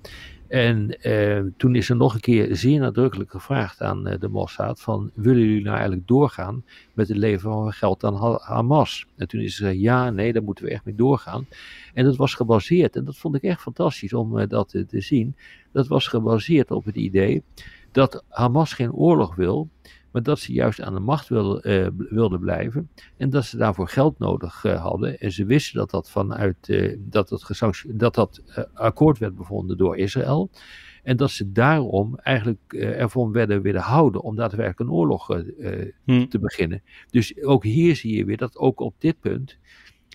En 0.49 1.01
eh, 1.01 1.41
toen 1.57 1.75
is 1.75 1.89
er 1.89 1.95
nog 1.95 2.13
een 2.13 2.19
keer 2.19 2.55
zeer 2.55 2.79
nadrukkelijk 2.79 3.31
gevraagd 3.31 3.81
aan 3.81 4.07
uh, 4.07 4.13
de 4.19 4.27
Mossad 4.27 4.81
van 4.81 5.11
willen 5.13 5.41
jullie 5.41 5.63
nou 5.63 5.75
eigenlijk 5.75 6.07
doorgaan 6.07 6.63
met 6.93 7.07
het 7.07 7.17
leveren 7.17 7.53
van 7.53 7.71
geld 7.71 8.03
aan 8.03 8.39
Hamas? 8.41 9.05
En 9.17 9.27
toen 9.27 9.41
is 9.41 9.55
ze 9.55 9.79
ja, 9.79 10.09
nee, 10.09 10.33
daar 10.33 10.43
moeten 10.43 10.65
we 10.65 10.71
echt 10.71 10.85
mee 10.85 10.95
doorgaan. 10.95 11.47
En 11.93 12.05
dat 12.05 12.15
was 12.15 12.33
gebaseerd, 12.33 12.95
en 12.95 13.05
dat 13.05 13.17
vond 13.17 13.35
ik 13.35 13.41
echt 13.41 13.61
fantastisch 13.61 14.13
om 14.13 14.37
uh, 14.37 14.47
dat 14.47 14.69
te 14.69 15.01
zien, 15.01 15.35
dat 15.71 15.87
was 15.87 16.07
gebaseerd 16.07 16.71
op 16.71 16.85
het 16.85 16.95
idee 16.95 17.43
dat 17.91 18.23
Hamas 18.27 18.73
geen 18.73 18.93
oorlog 18.93 19.35
wil, 19.35 19.69
maar 20.11 20.23
dat 20.23 20.39
ze 20.39 20.53
juist 20.53 20.81
aan 20.81 20.93
de 20.93 20.99
macht 20.99 21.27
wil, 21.27 21.67
uh, 21.67 21.87
wilden 21.97 22.39
blijven 22.39 22.89
en 23.17 23.29
dat 23.29 23.45
ze 23.45 23.57
daarvoor 23.57 23.87
geld 23.87 24.19
nodig 24.19 24.63
uh, 24.63 24.81
hadden. 24.81 25.19
En 25.19 25.31
ze 25.31 25.45
wisten 25.45 25.77
dat 25.77 25.89
dat 25.89 26.09
vanuit 26.09 26.67
uh, 26.67 26.95
dat, 26.99 27.29
dat, 27.29 27.51
dat, 27.87 28.13
dat 28.15 28.43
akkoord 28.73 29.17
werd 29.17 29.35
bevonden 29.35 29.77
door 29.77 29.97
Israël. 29.97 30.49
En 31.03 31.17
dat 31.17 31.31
ze 31.31 31.51
daarom 31.51 32.17
eigenlijk 32.17 32.73
ervan 32.73 33.31
werden 33.31 33.61
willen 33.61 33.81
houden 33.81 34.21
om 34.21 34.35
daadwerkelijk 34.35 34.79
een 34.79 34.95
oorlog 34.95 35.27
hmm. 36.03 36.29
te 36.29 36.39
beginnen. 36.39 36.81
Dus 37.09 37.43
ook 37.43 37.63
hier 37.63 37.95
zie 37.95 38.17
je 38.17 38.25
weer 38.25 38.37
dat 38.37 38.57
ook 38.57 38.79
op 38.79 38.95
dit 38.97 39.19
punt 39.19 39.57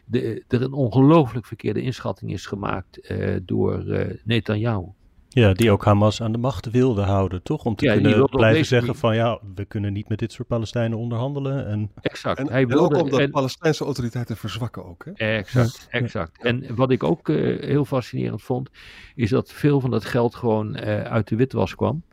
de, 0.04 0.44
er 0.48 0.62
een 0.62 0.72
ongelooflijk 0.72 1.46
verkeerde 1.46 1.82
inschatting 1.82 2.32
is 2.32 2.46
gemaakt 2.46 3.14
door 3.44 3.84
Netanyahu. 4.24 4.86
Ja, 5.34 5.52
die 5.52 5.70
ook 5.70 5.84
Hamas 5.84 6.22
aan 6.22 6.32
de 6.32 6.38
macht 6.38 6.70
wilde 6.70 7.02
houden, 7.02 7.42
toch? 7.42 7.64
Om 7.64 7.74
te 7.74 7.86
kunnen 7.86 8.28
blijven 8.28 8.66
zeggen 8.66 8.94
van 8.94 9.14
ja, 9.14 9.40
we 9.54 9.64
kunnen 9.64 9.92
niet 9.92 10.08
met 10.08 10.18
dit 10.18 10.32
soort 10.32 10.48
Palestijnen 10.48 10.98
onderhandelen. 10.98 11.66
En... 11.66 11.90
Exact. 12.00 12.38
En, 12.38 12.50
Hij 12.50 12.66
wilde, 12.66 12.94
en 12.94 13.00
ook 13.00 13.12
om 13.12 13.18
de 13.18 13.30
Palestijnse 13.30 13.84
autoriteiten 13.84 14.36
verzwakken 14.36 14.84
ook. 14.84 15.04
Hè? 15.04 15.12
Exact, 15.12 15.86
exact. 15.90 16.42
En 16.42 16.74
wat 16.74 16.90
ik 16.90 17.02
ook 17.02 17.28
uh, 17.28 17.60
heel 17.60 17.84
fascinerend 17.84 18.42
vond, 18.42 18.70
is 19.14 19.30
dat 19.30 19.52
veel 19.52 19.80
van 19.80 19.90
dat 19.90 20.04
geld 20.04 20.34
gewoon 20.34 20.76
uh, 20.76 21.02
uit 21.02 21.28
de 21.28 21.36
witwas 21.36 21.74
kwam. 21.74 22.04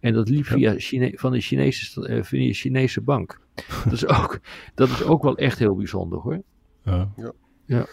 En 0.00 0.12
dat 0.12 0.28
liep 0.28 0.44
via 0.44 0.74
Chine 0.76 1.12
van 1.14 1.32
de 1.32 1.40
Chinese, 1.40 2.08
uh, 2.08 2.22
via 2.22 2.52
Chinese 2.52 3.00
bank. 3.00 3.40
dat, 3.84 3.92
is 3.92 4.06
ook, 4.06 4.40
dat 4.74 4.88
is 4.88 5.02
ook 5.02 5.22
wel 5.22 5.36
echt 5.36 5.58
heel 5.58 5.76
bijzonder 5.76 6.18
hoor. 6.18 6.42
Ja. 6.84 7.12
ja. 7.66 7.86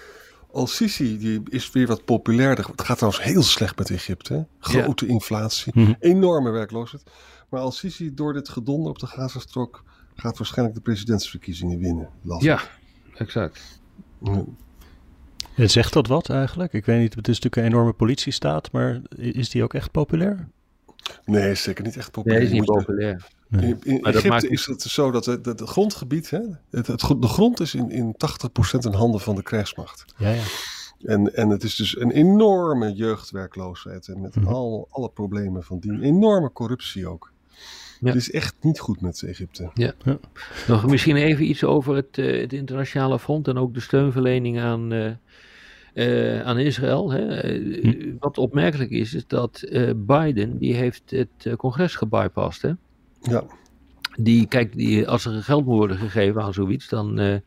Al-Sisi 0.54 1.18
die 1.18 1.42
is 1.50 1.72
weer 1.72 1.88
wat 1.88 2.06
populairder. 2.06 2.66
Het 2.66 2.82
gaat 2.82 2.98
trouwens 2.98 3.24
heel 3.24 3.44
slecht 3.44 3.78
met 3.78 3.90
Egypte. 3.90 4.48
Grote 4.60 5.08
inflatie, 5.08 5.72
mhm. 5.76 5.94
enorme 6.00 6.50
werkloosheid. 6.50 7.04
Maar 7.50 7.60
Al-Sisi 7.60 8.14
door 8.14 8.34
dit 8.34 8.50
gedonder 8.50 8.90
op 8.90 9.00
de 9.00 9.08
Gazastrook 9.08 9.84
gaat 10.16 10.38
waarschijnlijk 10.38 10.78
de 10.78 10.84
presidentsverkiezingen 10.84 11.80
winnen. 11.80 12.10
Ja, 12.40 12.62
exact. 13.14 13.82
Ja. 14.24 14.46
Zegt 15.56 15.94
dat 15.94 16.08
wat 16.08 16.30
eigenlijk? 16.30 16.74
Ik 16.74 16.86
weet 16.86 17.00
niet, 17.00 17.16
het 17.16 17.28
is 17.28 17.40
natuurlijk 17.40 17.56
een 17.56 17.74
enorme 17.74 17.94
politiestaat, 17.94 18.72
maar 18.72 19.02
is 19.16 19.50
die 19.50 19.64
ook 19.64 19.74
echt 19.74 19.92
populair? 19.92 20.48
Nee, 21.26 21.56
zeker 21.56 21.84
niet 21.84 21.98
echt 21.98 22.12
populair. 22.12 22.40
Nee, 22.40 22.50
is 22.50 22.54
niet 22.54 22.66
populair. 22.66 23.28
In, 23.50 23.80
in 23.84 24.04
Egypte 24.04 24.50
is 24.50 24.66
het 24.66 24.82
zo 24.82 25.12
dat 25.12 25.26
het, 25.26 25.46
het 25.46 25.62
grondgebied, 25.62 26.30
hè, 26.30 26.40
het, 26.70 26.88
het, 26.88 27.00
de 27.00 27.28
grond 27.28 27.60
is 27.60 27.76
in, 27.76 27.90
in 27.90 28.16
80% 28.16 28.80
in 28.80 28.94
handen 28.94 29.22
van 29.22 29.36
de 29.36 29.44
krijgsmacht. 29.44 30.06
Ja, 30.18 30.30
ja. 30.30 30.44
En, 31.04 31.36
en 31.36 31.50
het 31.50 31.64
is 31.64 31.76
dus 31.76 32.00
een 32.00 32.12
enorme 32.12 32.94
jeugdwerkloosheid 32.94 34.08
en 34.08 34.22
met 34.22 34.36
mhm. 34.36 34.48
al, 34.48 34.88
alle 34.92 35.10
problemen 35.10 35.64
van 35.64 35.80
die. 35.80 36.02
Enorme 36.02 36.52
corruptie 36.52 37.08
ook. 37.08 37.32
Ja. 38.00 38.08
Het 38.08 38.16
is 38.16 38.32
echt 38.32 38.56
niet 38.62 38.80
goed 38.80 39.02
met 39.02 39.24
Egypte. 39.24 39.70
Ja. 39.74 39.94
ja. 40.04 40.20
Nog 40.68 40.88
misschien 40.88 41.16
even 41.16 41.50
iets 41.50 41.64
over 41.64 41.96
het, 41.96 42.18
uh, 42.18 42.42
het, 42.42 42.54
internationale 42.54 43.20
front 43.20 43.48
en 43.48 43.58
ook 43.58 43.74
de 43.74 43.80
steunverlening 43.80 44.60
aan, 44.60 44.94
uh, 44.94 45.12
uh, 45.94 46.42
aan 46.42 46.60
Israël. 46.60 47.12
Hè. 47.12 47.52
Hm. 47.82 48.14
Wat 48.20 48.38
opmerkelijk 48.38 48.90
is, 48.90 49.14
is 49.14 49.28
dat 49.28 49.64
Biden 49.96 50.58
die 50.58 50.74
heeft 50.74 51.04
het 51.06 51.56
congres 51.58 51.96
gebypast. 51.96 52.62
Hè? 52.62 52.72
Ja. 53.22 53.44
Die, 54.18 54.48
kijk, 54.48 54.76
die, 54.76 55.08
als 55.08 55.26
er 55.26 55.44
geld 55.44 55.66
moet 55.66 55.78
worden 55.78 55.98
gegeven 55.98 56.42
aan 56.42 56.54
zoiets, 56.54 56.90
dan. 56.90 57.42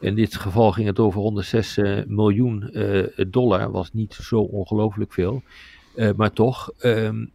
In 0.00 0.14
dit 0.14 0.36
geval 0.36 0.72
ging 0.72 0.86
het 0.86 0.98
over 0.98 1.20
106 1.20 1.78
uh, 1.78 1.98
miljoen 2.06 2.70
dollar, 3.28 3.70
was 3.70 3.92
niet 3.92 4.14
zo 4.14 4.40
ongelooflijk 4.40 5.12
veel. 5.12 5.42
Maar 6.16 6.32
toch, 6.32 6.70
um, 6.82 7.32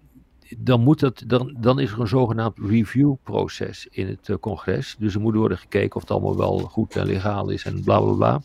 dan, 0.58 0.82
moet 0.82 1.00
dat, 1.00 1.24
dan, 1.28 1.56
dan 1.60 1.80
is 1.80 1.92
er 1.92 2.00
een 2.00 2.08
zogenaamd 2.08 2.58
review-proces 2.58 3.88
in 3.92 4.08
het 4.08 4.38
congres. 4.40 4.96
Dus 5.00 5.14
er 5.14 5.22
moet 5.22 5.36
worden 5.36 5.58
gekeken 5.58 5.96
of 5.96 6.02
het 6.02 6.12
allemaal 6.12 6.38
wel 6.38 6.60
goed 6.60 6.96
en 6.96 7.06
legaal 7.06 7.50
is 7.50 7.64
en 7.64 7.84
bla 7.84 8.00
bla 8.00 8.14
bla. 8.14 8.42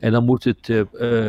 En 0.00 0.12
dan 0.12 0.24
moet 0.24 0.44
het, 0.44 0.68
uh, 0.68 0.82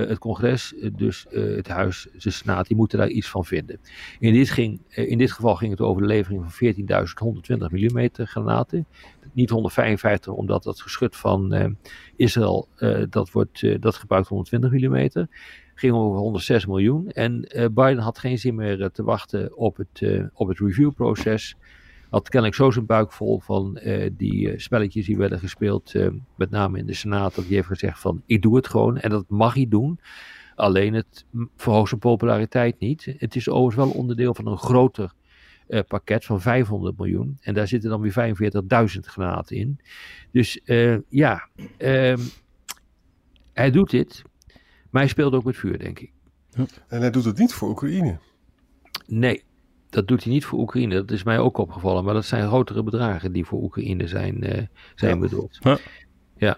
het 0.07 0.19
congres, 0.19 0.75
eh, 0.75 0.89
dus 0.95 1.25
uh, 1.31 1.55
het 1.55 1.67
huis, 1.67 2.07
de 2.17 2.29
senaat, 2.29 2.67
die 2.67 2.77
moeten 2.77 2.97
daar 2.97 3.09
iets 3.09 3.29
van 3.29 3.45
vinden. 3.45 3.79
In 4.19 4.33
dit, 4.33 4.49
ging, 4.49 4.79
in 4.89 5.17
dit 5.17 5.31
geval 5.31 5.55
ging 5.55 5.71
het 5.71 5.81
over 5.81 6.01
de 6.01 6.07
levering 6.07 6.45
van 6.47 6.73
14.120 6.73 7.71
mm 7.71 8.09
granaten. 8.13 8.85
Niet 9.33 9.49
155, 9.49 10.33
omdat 10.33 10.63
dat 10.63 10.81
geschut 10.81 11.15
van 11.15 11.75
Israël, 12.15 12.67
dat, 13.09 13.31
wordt, 13.31 13.81
dat 13.81 13.95
gebruikt 13.95 14.27
120 14.27 14.71
mm 14.71 15.27
ging 15.75 15.93
over 15.93 16.19
106 16.19 16.65
miljoen. 16.65 17.09
En 17.09 17.47
Biden 17.51 17.97
had 17.97 18.19
geen 18.19 18.37
zin 18.37 18.55
meer 18.55 18.89
te 18.91 19.03
wachten 19.03 19.57
op 19.57 19.77
het, 19.77 20.29
op 20.33 20.47
het 20.47 20.59
reviewproces 20.59 21.55
had 22.09 22.29
kennelijk 22.29 22.55
zo 22.55 22.71
zijn 22.71 22.85
buik 22.85 23.11
vol 23.11 23.39
van 23.39 23.79
uh, 23.83 24.09
die 24.13 24.51
uh, 24.51 24.59
spelletjes 24.59 25.05
die 25.05 25.17
werden 25.17 25.39
gespeeld, 25.39 25.93
uh, 25.93 26.07
met 26.35 26.49
name 26.49 26.77
in 26.77 26.85
de 26.85 26.93
Senaat, 26.93 27.35
dat 27.35 27.45
hij 27.45 27.55
heeft 27.55 27.67
gezegd 27.67 27.99
van 27.99 28.21
ik 28.25 28.41
doe 28.41 28.55
het 28.55 28.67
gewoon 28.67 28.97
en 28.97 29.09
dat 29.09 29.25
mag 29.27 29.53
hij 29.53 29.67
doen. 29.69 29.99
Alleen 30.55 30.93
het 30.93 31.25
verhoogt 31.55 31.89
zijn 31.89 31.99
populariteit 31.99 32.79
niet. 32.79 33.15
Het 33.17 33.35
is 33.35 33.49
overigens 33.49 33.75
wel 33.75 34.01
onderdeel 34.01 34.35
van 34.35 34.47
een 34.47 34.57
groter 34.57 35.13
pakket 35.87 36.25
van 36.25 36.41
500 36.41 36.97
miljoen. 36.97 37.37
En 37.41 37.53
daar 37.53 37.67
zitten 37.67 37.89
dan 37.89 38.01
weer 38.01 38.35
45.000 38.95 38.99
granaten 38.99 39.55
in. 39.55 39.79
Dus 40.31 40.61
ja, 41.09 41.49
ehm, 41.77 42.19
hij 43.53 43.71
doet 43.71 43.89
dit, 43.89 44.21
maar 44.89 45.01
hij 45.01 45.11
speelt 45.11 45.33
ook 45.33 45.43
met 45.43 45.57
vuur, 45.57 45.79
denk 45.79 45.99
ik. 45.99 46.11
En 46.87 47.01
hij 47.01 47.11
doet 47.11 47.25
het 47.25 47.37
niet 47.37 47.53
voor 47.53 47.69
Oekraïne. 47.69 48.17
Nee, 49.07 49.43
dat 49.89 50.07
doet 50.07 50.23
hij 50.23 50.33
niet 50.33 50.45
voor 50.45 50.59
Oekraïne. 50.59 50.95
Dat 50.95 51.11
is 51.11 51.23
mij 51.23 51.39
ook 51.39 51.57
opgevallen. 51.57 52.03
Maar 52.03 52.13
dat 52.13 52.25
zijn 52.25 52.47
grotere 52.47 52.83
bedragen 52.83 53.31
die 53.31 53.45
voor 53.45 53.61
Oekraïne 53.61 54.07
zijn, 54.07 54.45
uh, 54.45 54.61
zijn 54.95 55.19
bedoeld. 55.19 55.57
Ja. 55.61 55.77
ja. 56.37 56.57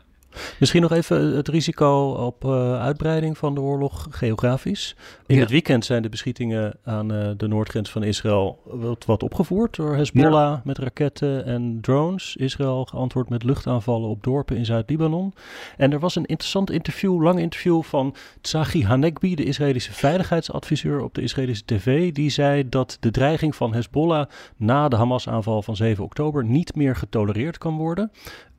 Misschien 0.60 0.82
nog 0.82 0.91
even 0.91 1.36
het 1.36 1.47
risico 1.47 2.10
op 2.10 2.43
uh, 2.45 2.82
uitbreiding 2.82 3.38
van 3.38 3.54
de 3.54 3.62
oorlog 3.62 4.08
geografisch. 4.10 4.95
In 5.25 5.39
het 5.39 5.49
weekend 5.49 5.86
zijn 5.86 6.02
de 6.02 6.10
beschietingen 6.10 6.78
aan 6.84 7.13
uh, 7.13 7.30
de 7.38 7.47
noordgrens 7.47 7.89
van 7.89 8.04
Israël 8.04 8.60
wat, 8.65 9.06
wat 9.06 9.23
opgevoerd 9.23 9.75
door 9.75 9.95
Hezbollah 9.95 10.32
ja. 10.32 10.62
met 10.63 10.78
raketten 10.78 11.45
en 11.45 11.78
drones. 11.82 12.36
Israël 12.36 12.86
geantwoord 12.86 13.30
met 13.30 13.43
luchtaanvallen 13.43 14.10
op 14.10 14.23
dorpen 14.23 14.58
in 14.58 14.65
Zuid-Libanon. 14.65 15.34
En 15.78 15.91
er 15.91 15.99
was 15.99 16.15
een 16.15 16.25
interessant 16.25 16.71
interview, 16.71 17.21
lang 17.21 17.39
interview 17.39 17.84
van 17.84 18.15
Tsachi 18.41 18.86
Hanekbi, 18.86 19.36
de 19.36 19.43
Israëlische 19.43 19.93
veiligheidsadviseur 19.93 21.02
op 21.02 21.13
de 21.13 21.21
Israëlische 21.21 21.65
tv. 21.65 22.12
Die 22.12 22.30
zei 22.30 22.69
dat 22.69 22.97
de 22.99 23.12
dreiging 23.12 23.56
van 23.56 23.73
Hezbollah 23.73 24.30
na 24.56 24.88
de 24.88 24.95
Hamas-aanval 24.95 25.62
van 25.62 25.75
7 25.75 26.04
oktober 26.04 26.45
niet 26.45 26.75
meer 26.75 26.95
getolereerd 26.95 27.58
kan 27.58 27.78
worden. 27.78 28.12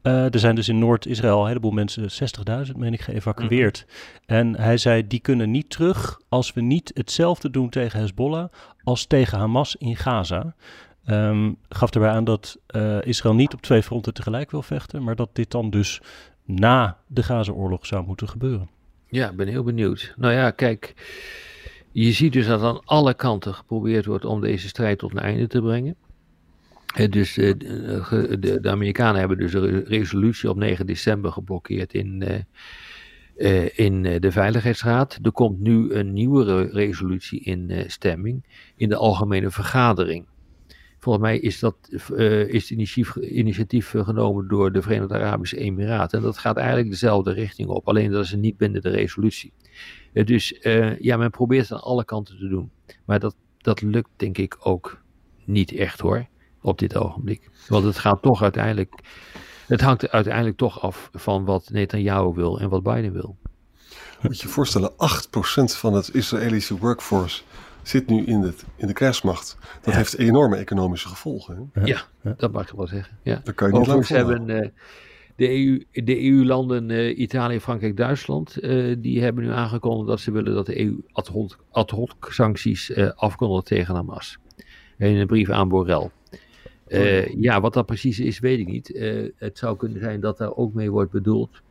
Uh, 0.02 0.34
er 0.34 0.38
zijn 0.38 0.54
dus 0.54 0.68
in 0.68 0.78
Noord-Israël 0.78 1.40
een 1.40 1.46
heleboel 1.46 1.70
mensen, 1.70 2.08
60.000 2.66 2.76
meen 2.76 2.92
ik, 2.92 3.00
geëvacueerd. 3.00 3.86
En 4.26 4.56
hij 4.56 4.76
zei, 4.76 5.06
die 5.06 5.20
kunnen 5.20 5.50
niet 5.50 5.70
terug 5.70 6.20
als 6.28 6.52
we 6.52 6.60
niet 6.60 6.90
hetzelfde 6.94 7.50
doen 7.50 7.68
tegen 7.68 8.00
Hezbollah 8.00 8.48
als 8.82 9.06
tegen 9.06 9.38
Hamas 9.38 9.76
in 9.76 9.96
Gaza. 9.96 10.54
Um, 11.06 11.56
gaf 11.68 11.90
erbij 11.90 12.10
aan 12.10 12.24
dat 12.24 12.58
uh, 12.76 13.02
Israël 13.02 13.34
niet 13.34 13.54
op 13.54 13.62
twee 13.62 13.82
fronten 13.82 14.14
tegelijk 14.14 14.50
wil 14.50 14.62
vechten, 14.62 15.02
maar 15.02 15.16
dat 15.16 15.28
dit 15.32 15.50
dan 15.50 15.70
dus 15.70 16.00
na 16.44 16.98
de 17.06 17.22
Gaza-oorlog 17.22 17.86
zou 17.86 18.06
moeten 18.06 18.28
gebeuren. 18.28 18.68
Ja, 19.06 19.32
ben 19.32 19.48
heel 19.48 19.62
benieuwd. 19.62 20.14
Nou 20.16 20.32
ja, 20.32 20.50
kijk, 20.50 20.94
je 21.92 22.12
ziet 22.12 22.32
dus 22.32 22.46
dat 22.46 22.62
aan 22.62 22.84
alle 22.84 23.14
kanten 23.14 23.54
geprobeerd 23.54 24.06
wordt 24.06 24.24
om 24.24 24.40
deze 24.40 24.68
strijd 24.68 24.98
tot 24.98 25.10
een 25.10 25.18
einde 25.18 25.46
te 25.46 25.60
brengen 25.60 25.96
dus 27.10 27.38
uh, 27.38 27.52
de, 27.58 28.58
de, 28.60 28.70
Amerikanen 28.70 29.18
hebben 29.18 29.38
dus 29.38 29.52
een 29.52 29.84
resolutie 29.84 30.50
op 30.50 30.56
9 30.56 30.86
december 30.86 31.32
geblokkeerd 31.32 31.94
in, 31.94 32.24
uh, 33.36 33.78
in 33.78 34.02
de 34.02 34.32
Veiligheidsraad. 34.32 35.18
Er 35.22 35.32
komt 35.32 35.60
nu 35.60 35.92
een 35.92 36.12
nieuwere 36.12 36.62
resolutie 36.62 37.40
in 37.40 37.84
stemming 37.86 38.44
in 38.76 38.88
de 38.88 38.96
Algemene 38.96 39.50
Vergadering. 39.50 40.26
Volgens 40.98 41.24
mij 41.24 41.38
is 41.38 41.58
dat 41.58 41.76
is 42.48 42.70
initiatief, 43.20 43.90
genomen 43.90 44.48
door 44.48 44.72
de 44.72 44.82
Verenigde 44.82 45.14
Arabische 45.14 45.56
Emiraten. 45.56 46.18
En 46.18 46.24
dat 46.24 46.38
gaat 46.38 46.56
eigenlijk 46.56 46.90
dezelfde 46.90 47.32
richting 47.32 47.68
op. 47.68 47.88
Alleen 47.88 48.10
dat 48.10 48.24
is 48.24 48.34
niet 48.34 48.56
bindende 48.56 48.90
resolutie. 48.90 49.52
Uh, 50.12 50.24
dus 50.24 50.58
ja, 50.98 51.16
men 51.16 51.30
probeert 51.30 51.68
het 51.68 51.78
aan 51.78 51.84
alle 51.84 52.04
kanten 52.04 52.38
te 52.38 52.48
doen. 52.48 52.70
Maar 53.04 53.18
dat, 53.20 53.36
dat 53.58 53.82
lukt 53.82 54.10
denk 54.16 54.38
ik 54.38 54.56
ook 54.60 55.02
niet 55.44 55.72
echt 55.72 56.00
hoor. 56.00 56.28
Op 56.62 56.78
dit 56.78 56.96
ogenblik. 56.96 57.50
Want 57.68 57.84
het 57.84 57.98
gaat 57.98 58.22
toch 58.22 58.42
uiteindelijk. 58.42 58.94
Het 59.66 59.80
hangt 59.80 60.10
uiteindelijk 60.10 60.56
toch 60.56 60.82
af 60.82 61.10
van 61.12 61.44
wat 61.44 61.70
Netanyahu 61.72 62.32
wil 62.34 62.60
en 62.60 62.68
wat 62.68 62.82
Biden 62.82 63.12
wil. 63.12 63.36
Moet 64.22 64.40
je 64.40 64.46
je 64.46 64.52
voorstellen, 64.52 64.90
8% 64.90 64.94
van 65.76 65.94
het 65.94 66.14
Israëlische 66.14 66.78
workforce 66.78 67.42
zit 67.82 68.06
nu 68.06 68.24
in, 68.24 68.40
het, 68.40 68.64
in 68.76 68.86
de 68.86 68.92
krijgsmacht. 68.92 69.58
Dat 69.82 69.94
heeft 69.94 70.18
enorme 70.18 70.56
economische 70.56 71.08
gevolgen. 71.08 71.70
Hè? 71.72 71.84
Ja, 71.84 72.02
dat 72.36 72.52
mag 72.52 72.62
ik 72.62 72.76
wel 72.76 72.86
zeggen. 72.86 73.18
Ja. 73.22 73.40
Dat 73.44 73.54
kan 73.54 73.68
je 73.68 73.78
niet 73.78 73.82
Overigens 73.82 74.10
lang 74.10 74.28
hebben 74.28 74.64
uh, 74.64 74.68
de, 75.36 75.48
EU, 75.48 75.84
de 76.04 76.24
EU-landen 76.24 76.90
uh, 76.90 77.18
Italië, 77.18 77.60
Frankrijk, 77.60 77.96
Duitsland, 77.96 78.62
uh, 78.62 78.96
die 78.98 79.22
hebben 79.22 79.44
nu 79.44 79.50
aangekondigd 79.50 80.08
dat 80.08 80.20
ze 80.20 80.30
willen 80.30 80.54
dat 80.54 80.66
de 80.66 80.80
EU 80.80 81.02
ad 81.72 81.90
hoc 81.90 82.26
sancties 82.28 82.96
afkondigt 83.14 83.66
tegen 83.66 83.94
Hamas. 83.94 84.38
In 84.98 85.16
een 85.16 85.26
brief 85.26 85.50
aan 85.50 85.68
Borrell. 85.68 86.10
Oh. 86.90 87.40
ja, 87.40 87.60
wat 87.60 87.72
dat 87.74 87.86
precies 87.86 88.20
is, 88.20 88.38
weet 88.38 88.58
ik 88.58 88.66
niet. 88.66 88.88
het 89.36 89.58
zou 89.58 89.76
kunnen 89.76 90.00
zijn 90.00 90.20
dat 90.20 90.38
daar 90.38 90.56
ook 90.56 90.74
mee 90.74 90.90
wordt 90.90 91.10
bedoeld 91.10 91.62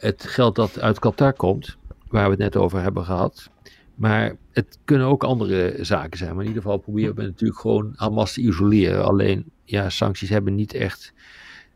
het 0.00 0.22
geld 0.22 0.54
dat 0.54 0.80
uit 0.80 0.98
Qatar 0.98 1.32
komt, 1.32 1.76
waar 2.08 2.24
we 2.24 2.30
het 2.30 2.38
net 2.38 2.56
over 2.56 2.82
hebben 2.82 3.04
gehad. 3.04 3.50
Maar 3.94 4.36
het 4.52 4.78
kunnen 4.84 5.06
ook 5.06 5.24
andere 5.24 5.76
zaken 5.80 6.18
zijn. 6.18 6.30
Maar 6.30 6.42
in 6.42 6.48
ieder 6.48 6.62
geval 6.62 6.78
proberen 6.78 7.14
we 7.14 7.22
natuurlijk 7.22 7.60
gewoon 7.60 7.92
Hamas 7.96 8.32
te 8.32 8.40
isoleren. 8.40 9.04
Alleen, 9.04 9.44
ja, 9.64 9.90
sancties 9.90 10.28
hebben 10.28 10.54
niet 10.54 10.74
echt 10.74 11.12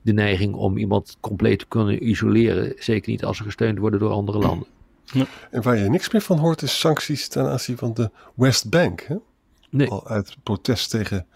de 0.02 0.12
neiging 0.12 0.54
om 0.54 0.76
iemand 0.76 1.16
compleet 1.20 1.58
te 1.58 1.66
kunnen 1.68 2.08
isoleren. 2.08 2.72
Zeker 2.76 3.10
niet 3.10 3.24
als 3.24 3.36
ze 3.36 3.42
gesteund 3.42 3.78
worden 3.78 4.00
door 4.00 4.10
andere 4.10 4.38
landen. 4.38 4.68
Ja. 5.04 5.26
En 5.50 5.62
waar 5.62 5.78
je 5.78 5.88
niks 5.88 6.10
meer 6.10 6.22
van 6.22 6.38
hoort 6.38 6.62
is 6.62 6.78
sancties 6.78 7.28
ten 7.28 7.46
aanzien 7.46 7.76
van 7.76 7.94
de 7.94 8.10
West 8.34 8.70
Bank. 8.70 9.00
Hè? 9.00 9.16
Nee. 9.70 9.88
Al 9.88 10.08
uit 10.08 10.36
protest 10.42 10.90
tegen 10.90 11.26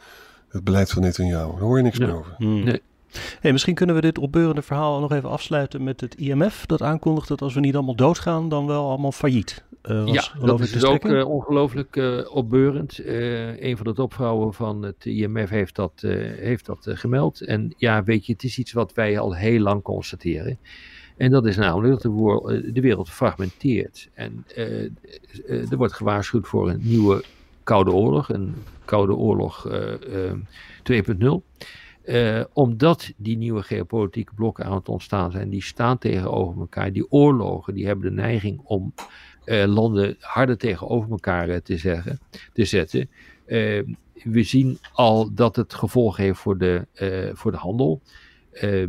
het 0.55 0.65
beleid 0.65 0.91
van 0.91 1.03
Netanyahu. 1.03 1.51
Daar 1.51 1.61
hoor 1.61 1.77
je 1.77 1.83
niks 1.83 1.99
meer 1.99 2.17
over. 2.17 2.35
Nee. 2.39 2.83
Hey, 3.41 3.53
misschien 3.53 3.75
kunnen 3.75 3.95
we 3.95 4.01
dit 4.01 4.19
opbeurende 4.19 4.63
verhaal 4.63 5.01
nog 5.01 5.13
even 5.13 5.31
afsluiten 5.31 5.85
met 5.85 6.01
het 6.01 6.15
IMF. 6.15 6.67
Dat 6.67 6.83
aankondigt 6.83 7.29
dat 7.29 7.43
als 7.43 7.55
we 7.55 7.61
niet 7.61 7.75
allemaal 7.75 7.97
doodgaan, 7.97 8.49
dan 8.49 8.67
wel 8.67 8.89
allemaal 8.89 9.13
failliet. 9.13 9.65
Uh, 9.83 10.07
ja, 10.07 10.25
dat 10.41 10.61
is 10.61 10.73
dus 10.73 10.85
ook 10.85 11.05
uh, 11.05 11.29
ongelooflijk 11.29 11.97
uh, 11.97 12.35
opbeurend. 12.35 13.01
een 13.59 13.77
van 13.77 13.87
de 13.87 13.93
topvrouwen 13.93 14.55
van 14.55 14.83
het 14.83 15.05
IMF 15.05 15.49
heeft 15.49 15.75
dat, 15.75 15.93
heeft 16.37 16.67
dat 16.67 16.87
gemeld. 16.91 17.41
En 17.41 17.75
ja, 17.77 18.03
weet 18.03 18.27
je, 18.27 18.33
het 18.33 18.43
is 18.43 18.59
iets 18.59 18.73
wat 18.73 18.95
wij 18.95 19.19
al 19.19 19.35
heel 19.35 19.61
lang 19.61 19.83
constateren. 19.83 20.59
En 21.17 21.31
dat 21.31 21.47
is 21.47 21.57
namelijk 21.57 22.03
dat 22.03 22.13
de, 22.13 22.73
de 22.73 22.81
wereld 22.81 23.11
fragmenteert. 23.11 24.09
En 24.15 24.45
er 25.47 25.77
wordt 25.77 25.93
gewaarschuwd 25.93 26.47
voor 26.47 26.71
een 26.71 26.81
nieuwe 26.83 27.25
Koude 27.65 27.93
Oorlog, 27.93 28.29
een 28.29 28.55
Koude 28.85 29.15
Oorlog 29.15 29.69
2.0. 29.69 31.25
Uh, 32.05 32.41
omdat 32.53 33.13
die 33.17 33.37
nieuwe 33.37 33.63
geopolitieke 33.63 34.35
blokken 34.35 34.65
aan 34.65 34.75
het 34.75 34.89
ontstaan 34.89 35.31
zijn, 35.31 35.49
die 35.49 35.63
staan 35.63 35.99
tegenover 35.99 36.61
elkaar. 36.61 36.93
Die 36.93 37.11
oorlogen, 37.11 37.75
die 37.75 37.87
hebben 37.87 38.05
de 38.15 38.23
neiging 38.23 38.61
om 38.65 38.95
landen 39.67 40.17
harder 40.21 40.59
tegenover 40.59 41.11
elkaar 41.11 41.63
te, 41.63 41.77
zeggen, 41.77 42.19
te 42.53 42.65
zetten. 42.65 43.11
We 44.25 44.43
zien 44.43 44.79
al 44.93 45.35
dat 45.35 45.57
het 45.57 45.75
gevolg 45.75 46.17
heeft 46.17 46.39
voor 46.39 46.59
de, 46.59 46.87
voor 47.35 47.51
de 47.51 47.57
handel. 47.57 48.01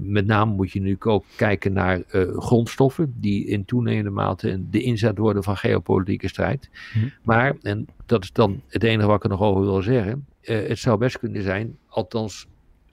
Met 0.01 0.25
name 0.25 0.54
moet 0.54 0.71
je 0.71 0.82
nu 0.82 0.95
ook 0.99 1.25
kijken 1.36 1.73
naar 1.73 2.01
grondstoffen, 2.36 3.13
die 3.19 3.45
in 3.45 3.65
toenemende 3.65 4.10
mate 4.10 4.69
de 4.69 4.82
inzet 4.82 5.17
worden 5.17 5.43
van 5.43 5.58
geopolitieke 5.58 6.28
strijd. 6.28 6.69
Mhm. 6.93 7.08
Maar, 7.23 7.56
en 7.62 7.88
dat 8.06 8.23
is 8.23 8.32
dan 8.32 8.62
het 8.67 8.84
enige 8.84 9.08
wat 9.08 9.15
ik 9.15 9.23
er 9.23 9.30
nog 9.30 9.41
over 9.41 9.62
wil 9.62 9.82
zeggen, 9.82 10.25
het 10.41 10.80
zou 10.80 10.97
best 10.97 11.19
kunnen 11.19 11.41
zijn, 11.41 11.78
althans 11.88 12.47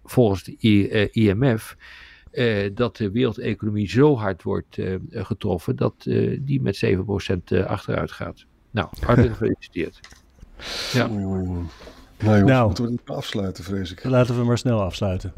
volgens 0.05 0.45
de 0.45 0.57
IMF, 1.13 1.77
uh, 2.33 2.71
dat 2.75 2.97
de 2.97 3.11
wereldeconomie 3.11 3.89
zo 3.89 4.17
hard 4.17 4.43
wordt 4.43 4.77
uh, 4.77 4.97
getroffen 5.11 5.77
dat 5.77 5.95
uh, 6.05 6.39
die 6.43 6.61
met 6.61 6.85
7% 6.87 7.67
achteruit 7.67 8.13
gaat. 8.13 8.45
Nou, 8.71 8.89
hartelijk 9.01 9.33
gefeliciteerd. 9.37 10.01
Ja. 10.93 11.07
Nou 11.07 11.21
jongens, 11.21 11.73
nou, 12.19 12.67
moeten 12.67 13.01
we 13.05 13.13
afsluiten, 13.13 13.65
vrees 13.65 13.93
ik. 13.93 14.05
Laten 14.05 14.39
we 14.39 14.45
maar 14.45 14.59
snel 14.59 14.83
afsluiten. 14.83 15.33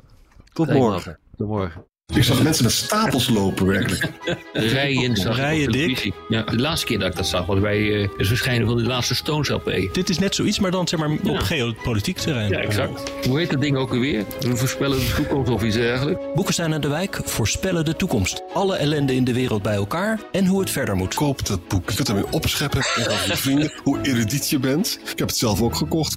Tot 0.52 0.72
morgen. 0.72 1.18
Tot 1.36 1.48
morgen. 1.48 1.84
Ik 2.14 2.24
zag 2.24 2.42
mensen 2.42 2.64
met 2.64 2.72
stapels 2.72 3.28
lopen, 3.28 3.66
werkelijk. 3.66 4.10
Rijen 4.52 5.16
zag 5.16 5.36
Rijen 5.36 5.72
dik. 5.72 6.12
Ja, 6.28 6.42
de 6.42 6.58
laatste 6.58 6.86
keer 6.86 6.98
dat 6.98 7.08
ik 7.08 7.16
dat 7.16 7.26
zag 7.26 7.46
was 7.46 7.60
bij 7.60 7.78
uh, 7.78 8.08
het 8.16 8.26
verschijnen 8.26 8.66
van 8.66 8.76
de 8.76 8.82
laatste 8.82 9.14
Stones 9.14 9.48
LP. 9.48 9.88
Dit 9.92 10.08
is 10.08 10.18
net 10.18 10.34
zoiets, 10.34 10.58
maar 10.58 10.70
dan 10.70 10.88
zeg 10.88 11.00
maar 11.00 11.10
op 11.10 11.24
ja. 11.24 11.40
geopolitiek 11.40 12.16
terrein. 12.16 12.50
Ja, 12.50 12.58
exact. 12.58 13.12
Hoe 13.26 13.38
heet 13.38 13.50
dat 13.50 13.60
ding 13.60 13.76
ook 13.76 13.90
alweer? 13.90 14.24
We 14.40 14.56
voorspellen 14.56 14.98
de 14.98 15.12
toekomst 15.14 15.50
of 15.50 15.62
iets 15.62 15.76
dergelijks. 15.76 16.24
Boekenstein 16.34 16.72
en 16.72 16.80
de 16.80 16.88
Wijk 16.88 17.20
voorspellen 17.24 17.84
de 17.84 17.96
toekomst. 17.96 18.42
Alle 18.52 18.76
ellende 18.76 19.14
in 19.14 19.24
de 19.24 19.32
wereld 19.32 19.62
bij 19.62 19.74
elkaar 19.74 20.20
en 20.32 20.46
hoe 20.46 20.60
het 20.60 20.70
verder 20.70 20.96
moet. 20.96 21.14
Koop 21.14 21.46
dat 21.46 21.68
boek. 21.68 21.90
Je 21.90 21.96
kunt 21.96 22.08
ermee 22.08 22.30
opscheppen 22.30 22.80
en 22.96 23.06
aan 23.06 23.26
je 23.26 23.36
vrienden 23.44 23.72
hoe 23.82 23.98
erudiet 24.02 24.50
je 24.50 24.58
bent. 24.58 24.98
Ik 25.10 25.18
heb 25.18 25.28
het 25.28 25.36
zelf 25.36 25.62
ook 25.62 25.76
gekocht. 25.76 26.16